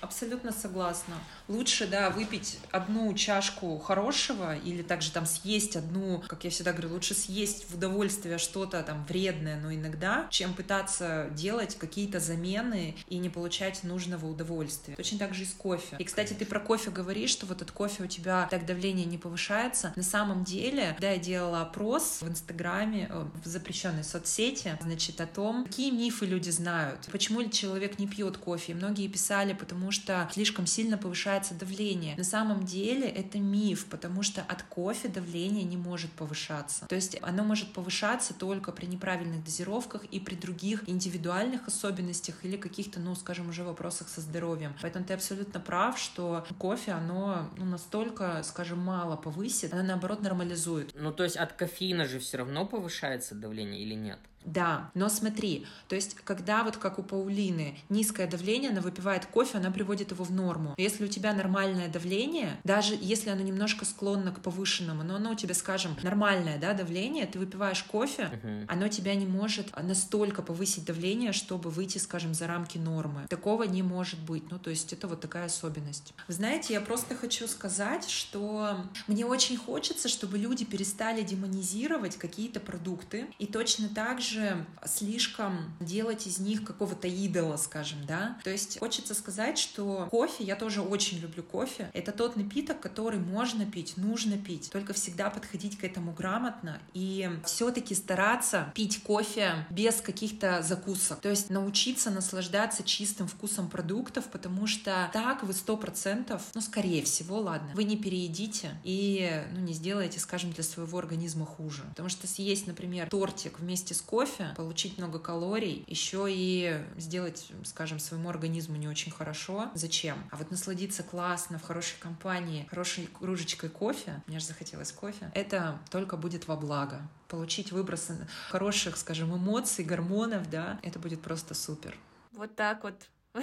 Абсолютно 0.00 0.52
согласна. 0.52 1.14
Лучше, 1.48 1.86
да, 1.86 2.10
выпить 2.10 2.58
одну 2.70 3.12
чашку 3.14 3.78
хорошего 3.78 4.56
или 4.56 4.82
также 4.82 5.10
там 5.10 5.26
съесть 5.26 5.76
одну, 5.76 6.22
как 6.26 6.44
я 6.44 6.50
всегда 6.50 6.72
говорю, 6.72 6.94
лучше 6.94 7.14
съесть 7.14 7.70
в 7.70 7.74
удовольствие 7.74 8.38
что-то 8.38 8.82
там 8.82 9.04
вредное, 9.06 9.58
но 9.60 9.72
иногда, 9.72 10.26
чем 10.30 10.54
пытаться 10.54 11.28
делать 11.32 11.76
какие-то 11.76 12.20
замены 12.20 12.96
и 13.08 13.18
не 13.18 13.28
получать 13.28 13.84
нужного 13.84 14.26
удовольствия. 14.26 14.96
Точно 14.96 15.18
так 15.18 15.34
же 15.34 15.42
и 15.42 15.46
с 15.46 15.52
кофе. 15.52 15.96
И, 15.98 16.04
кстати, 16.04 16.32
ты 16.34 16.44
про 16.46 16.60
кофе 16.60 16.90
говоришь, 16.90 17.30
что 17.30 17.46
вот 17.46 17.62
от 17.62 17.70
кофе 17.70 18.04
у 18.04 18.06
тебя 18.06 18.48
так 18.50 18.66
давление 18.66 19.06
не 19.06 19.18
повышается. 19.18 19.92
На 19.96 20.02
самом 20.02 20.44
деле, 20.44 20.92
когда 20.92 21.10
я 21.10 21.18
делала 21.18 21.62
опрос 21.62 22.18
в 22.20 22.28
Инстаграме, 22.28 23.08
э, 23.10 23.26
в 23.44 23.46
запрещенной 23.46 24.04
соцсети, 24.04 24.78
значит, 24.80 25.20
о 25.20 25.26
том, 25.26 25.64
какие 25.64 25.90
мифы 25.90 26.26
люди 26.26 26.50
знают, 26.50 27.08
почему 27.12 27.44
человек 27.48 27.98
не 27.98 28.06
пьет 28.06 28.38
кофе. 28.38 28.72
И 28.72 28.74
многие 28.74 29.08
писали, 29.08 29.52
потому 29.52 29.75
потому 29.76 29.92
что 29.92 30.26
слишком 30.32 30.66
сильно 30.66 30.96
повышается 30.96 31.52
давление. 31.54 32.16
На 32.16 32.24
самом 32.24 32.64
деле 32.64 33.06
это 33.06 33.38
миф, 33.38 33.84
потому 33.90 34.22
что 34.22 34.40
от 34.40 34.62
кофе 34.62 35.08
давление 35.08 35.64
не 35.64 35.76
может 35.76 36.10
повышаться. 36.12 36.86
То 36.86 36.94
есть 36.94 37.18
оно 37.20 37.44
может 37.44 37.74
повышаться 37.74 38.32
только 38.32 38.72
при 38.72 38.86
неправильных 38.86 39.44
дозировках 39.44 40.04
и 40.06 40.18
при 40.18 40.34
других 40.34 40.88
индивидуальных 40.88 41.68
особенностях 41.68 42.42
или 42.42 42.56
каких-то, 42.56 43.00
ну, 43.00 43.14
скажем, 43.14 43.50
уже 43.50 43.64
вопросах 43.64 44.08
со 44.08 44.22
здоровьем. 44.22 44.74
Поэтому 44.80 45.04
ты 45.04 45.12
абсолютно 45.12 45.60
прав, 45.60 45.98
что 45.98 46.46
кофе, 46.58 46.92
оно 46.92 47.50
ну, 47.58 47.66
настолько, 47.66 48.42
скажем, 48.44 48.78
мало 48.78 49.16
повысит, 49.16 49.74
оно 49.74 49.82
наоборот 49.82 50.22
нормализует. 50.22 50.92
Ну, 50.94 51.12
то 51.12 51.22
есть 51.22 51.36
от 51.36 51.52
кофеина 51.52 52.06
же 52.06 52.18
все 52.18 52.38
равно 52.38 52.64
повышается 52.64 53.34
давление 53.34 53.82
или 53.82 53.94
нет? 53.94 54.18
Да, 54.46 54.90
но 54.94 55.08
смотри, 55.08 55.66
то 55.88 55.96
есть, 55.96 56.14
когда 56.14 56.62
вот 56.62 56.76
как 56.76 57.00
у 57.00 57.02
Паулины 57.02 57.78
низкое 57.88 58.28
давление, 58.28 58.70
она 58.70 58.80
выпивает 58.80 59.26
кофе, 59.26 59.58
она 59.58 59.72
приводит 59.72 60.12
его 60.12 60.24
в 60.24 60.30
норму. 60.30 60.74
Если 60.76 61.04
у 61.04 61.08
тебя 61.08 61.34
нормальное 61.34 61.88
давление, 61.88 62.58
даже 62.62 62.96
если 63.00 63.30
оно 63.30 63.42
немножко 63.42 63.84
склонно 63.84 64.32
к 64.32 64.40
повышенному, 64.40 65.02
но 65.02 65.16
оно 65.16 65.32
у 65.32 65.34
тебя, 65.34 65.54
скажем, 65.54 65.96
нормальное 66.02 66.58
да, 66.58 66.74
давление, 66.74 67.26
ты 67.26 67.40
выпиваешь 67.40 67.82
кофе, 67.82 68.30
uh-huh. 68.32 68.66
оно 68.68 68.88
тебя 68.88 69.14
не 69.16 69.26
может 69.26 69.74
настолько 69.82 70.42
повысить 70.42 70.84
давление, 70.84 71.32
чтобы 71.32 71.70
выйти, 71.70 71.98
скажем, 71.98 72.32
за 72.32 72.46
рамки 72.46 72.78
нормы. 72.78 73.26
Такого 73.28 73.64
не 73.64 73.82
может 73.82 74.20
быть. 74.20 74.50
Ну, 74.50 74.60
то 74.60 74.70
есть 74.70 74.92
это 74.92 75.08
вот 75.08 75.20
такая 75.20 75.46
особенность. 75.46 76.14
Вы 76.28 76.34
знаете, 76.34 76.72
я 76.74 76.80
просто 76.80 77.16
хочу 77.16 77.48
сказать, 77.48 78.08
что 78.08 78.76
мне 79.08 79.26
очень 79.26 79.56
хочется, 79.56 80.08
чтобы 80.08 80.38
люди 80.38 80.64
перестали 80.64 81.22
демонизировать 81.22 82.16
какие-то 82.16 82.60
продукты 82.60 83.26
и 83.40 83.46
точно 83.46 83.88
так 83.88 84.20
же 84.20 84.35
также 84.36 84.66
слишком 84.84 85.72
делать 85.80 86.26
из 86.26 86.38
них 86.38 86.64
какого-то 86.64 87.08
идола, 87.08 87.56
скажем, 87.56 87.98
да. 88.06 88.38
То 88.44 88.50
есть 88.50 88.78
хочется 88.78 89.14
сказать, 89.14 89.58
что 89.58 90.08
кофе, 90.10 90.44
я 90.44 90.56
тоже 90.56 90.82
очень 90.82 91.18
люблю 91.18 91.42
кофе, 91.42 91.90
это 91.92 92.12
тот 92.12 92.36
напиток, 92.36 92.80
который 92.80 93.18
можно 93.18 93.64
пить, 93.66 93.96
нужно 93.96 94.36
пить, 94.36 94.70
только 94.70 94.92
всегда 94.92 95.30
подходить 95.30 95.78
к 95.78 95.84
этому 95.84 96.12
грамотно 96.12 96.80
и 96.94 97.30
все-таки 97.44 97.94
стараться 97.94 98.72
пить 98.74 99.02
кофе 99.02 99.66
без 99.70 100.00
каких-то 100.00 100.62
закусок. 100.62 101.20
То 101.20 101.30
есть 101.30 101.50
научиться 101.50 102.10
наслаждаться 102.10 102.82
чистым 102.82 103.28
вкусом 103.28 103.68
продуктов, 103.68 104.26
потому 104.26 104.66
что 104.66 105.10
так 105.12 105.42
вы 105.42 105.52
сто 105.52 105.76
процентов, 105.76 106.42
ну, 106.54 106.60
скорее 106.60 107.02
всего, 107.02 107.40
ладно, 107.40 107.70
вы 107.74 107.84
не 107.84 107.96
переедите 107.96 108.78
и, 108.84 109.44
ну, 109.52 109.60
не 109.60 109.72
сделаете, 109.72 110.20
скажем, 110.20 110.52
для 110.52 110.64
своего 110.64 110.98
организма 110.98 111.46
хуже. 111.46 111.82
Потому 111.90 112.08
что 112.08 112.26
съесть, 112.26 112.66
например, 112.66 113.08
тортик 113.08 113.58
вместе 113.60 113.94
с 113.94 114.00
кофе, 114.00 114.25
кофе, 114.26 114.54
получить 114.56 114.98
много 114.98 115.18
калорий, 115.18 115.84
еще 115.86 116.26
и 116.28 116.80
сделать, 116.96 117.50
скажем, 117.64 117.98
своему 117.98 118.28
организму 118.28 118.76
не 118.76 118.88
очень 118.88 119.12
хорошо. 119.12 119.70
Зачем? 119.74 120.18
А 120.30 120.36
вот 120.36 120.50
насладиться 120.50 121.02
классно 121.02 121.58
в 121.58 121.62
хорошей 121.62 121.98
компании, 122.00 122.66
хорошей 122.70 123.06
кружечкой 123.06 123.70
кофе, 123.70 124.22
мне 124.26 124.38
же 124.38 124.46
захотелось 124.46 124.92
кофе, 124.92 125.30
это 125.34 125.78
только 125.90 126.16
будет 126.16 126.48
во 126.48 126.56
благо. 126.56 127.00
Получить 127.28 127.72
выбросы 127.72 128.26
хороших, 128.48 128.96
скажем, 128.96 129.34
эмоций, 129.34 129.84
гормонов, 129.84 130.48
да, 130.48 130.78
это 130.82 130.98
будет 130.98 131.22
просто 131.22 131.54
супер. 131.54 131.96
Вот 132.32 132.54
так 132.54 132.84
вот. 132.84 132.94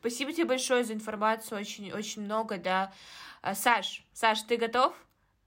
Спасибо 0.00 0.32
тебе 0.32 0.46
большое 0.46 0.84
за 0.84 0.94
информацию, 0.94 1.60
очень, 1.60 1.92
очень 1.92 2.22
много, 2.22 2.56
да. 2.56 2.92
А, 3.42 3.54
Саш, 3.54 4.04
Саш, 4.12 4.42
ты 4.42 4.56
готов? 4.56 4.94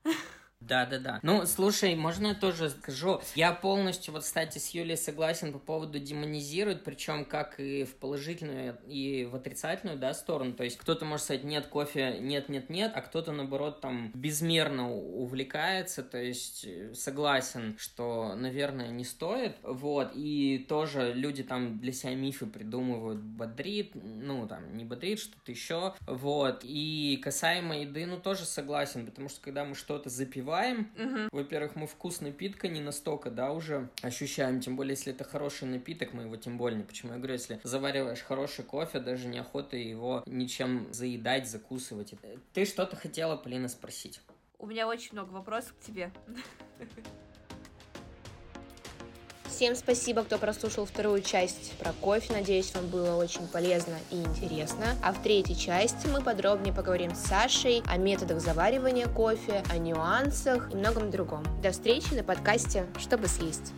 Да, 0.68 0.86
да, 0.86 1.00
да. 1.00 1.20
Ну, 1.24 1.46
слушай, 1.46 1.96
можно 1.96 2.28
я 2.28 2.36
тоже 2.36 2.70
скажу? 2.70 3.22
Я 3.36 3.52
полностью, 3.52 4.14
вот, 4.14 4.24
кстати, 4.24 4.60
с 4.60 4.70
Юлей 4.70 4.98
согласен 4.98 5.52
по 5.52 5.60
поводу 5.60 6.00
демонизируют, 6.00 6.84
причем 6.84 7.26
как 7.26 7.60
и 7.60 7.84
в 7.84 7.96
положительную, 7.96 8.78
и 8.88 9.26
в 9.26 9.36
отрицательную, 9.36 9.98
да, 9.98 10.14
сторону. 10.14 10.54
То 10.54 10.64
есть 10.64 10.78
кто-то 10.78 11.06
может 11.06 11.26
сказать, 11.26 11.44
нет, 11.44 11.68
кофе, 11.68 12.18
нет, 12.20 12.48
нет, 12.50 12.70
нет, 12.70 12.94
а 12.96 13.02
кто-то, 13.02 13.32
наоборот, 13.34 13.82
там 13.82 14.12
безмерно 14.14 14.94
увлекается, 14.94 16.04
то 16.04 16.18
есть 16.18 16.66
э, 16.66 16.94
согласен, 16.94 17.76
что, 17.78 18.36
наверное, 18.36 18.90
не 18.90 19.04
стоит, 19.04 19.58
вот, 19.64 20.12
и 20.16 20.66
тоже 20.70 21.14
люди 21.14 21.44
там 21.44 21.80
для 21.80 21.92
себя 21.92 22.16
мифы 22.16 22.46
придумывают, 22.46 23.20
бодрит, 23.20 23.92
ну, 23.96 24.48
там, 24.48 24.78
не 24.78 24.86
бодрит, 24.86 25.20
что-то 25.20 25.52
еще, 25.52 25.94
вот, 26.08 26.62
и 26.64 27.20
касаемо 27.22 27.80
еды, 27.80 28.06
ну, 28.06 28.18
тоже 28.18 28.46
согласен, 28.46 29.06
потому 29.06 29.28
что 29.28 29.42
когда 29.42 29.66
мы 29.66 29.76
что-то 29.76 30.10
запиваем, 30.10 30.53
выпиваем, 30.54 30.92
угу. 30.98 31.30
во-первых, 31.32 31.76
мы 31.76 31.88
вкус 31.88 32.22
напитка 32.22 32.68
не 32.68 32.82
настолько, 32.82 33.30
да, 33.30 33.52
уже 33.52 33.90
ощущаем, 34.02 34.60
тем 34.60 34.76
более, 34.76 34.92
если 34.92 35.14
это 35.14 35.24
хороший 35.24 35.68
напиток, 35.68 36.14
мы 36.14 36.24
его 36.24 36.36
тем 36.36 36.58
более. 36.58 36.84
Почему 36.84 37.14
я 37.14 37.18
говорю, 37.18 37.34
если 37.34 37.60
завариваешь 37.64 38.22
хороший 38.22 38.64
кофе, 38.64 39.00
даже 39.00 39.28
неохота 39.28 39.78
его 39.78 40.24
ничем 40.26 40.92
заедать, 40.92 41.50
закусывать. 41.50 42.14
Ты 42.54 42.66
что-то 42.66 42.96
хотела, 42.96 43.36
Полина, 43.36 43.68
спросить? 43.68 44.22
У 44.60 44.68
меня 44.68 44.88
очень 44.88 45.14
много 45.14 45.32
вопросов 45.32 45.74
к 45.74 45.86
тебе. 45.86 46.12
Всем 49.64 49.78
спасибо, 49.78 50.26
кто 50.26 50.38
прослушал 50.38 50.86
вторую 50.86 51.22
часть 51.22 51.72
про 51.80 51.94
кофе. 51.94 52.34
Надеюсь, 52.34 52.74
вам 52.76 52.88
было 52.88 53.16
очень 53.16 53.48
полезно 53.48 53.96
и 54.12 54.18
интересно. 54.18 54.98
А 55.02 55.14
в 55.14 55.24
третьей 55.24 55.56
части 55.56 56.06
мы 56.08 56.22
подробнее 56.22 56.74
поговорим 56.74 57.16
с 57.16 57.20
Сашей 57.20 57.82
о 57.88 57.96
методах 57.96 58.42
заваривания 58.42 59.08
кофе, 59.08 59.64
о 59.72 59.78
нюансах 59.78 60.70
и 60.74 60.76
многом 60.76 61.12
другом. 61.12 61.46
До 61.62 61.72
встречи 61.72 62.14
на 62.14 62.26
подкасте 62.26 62.88
«Чтобы 63.00 63.30
съесть». 63.30 63.72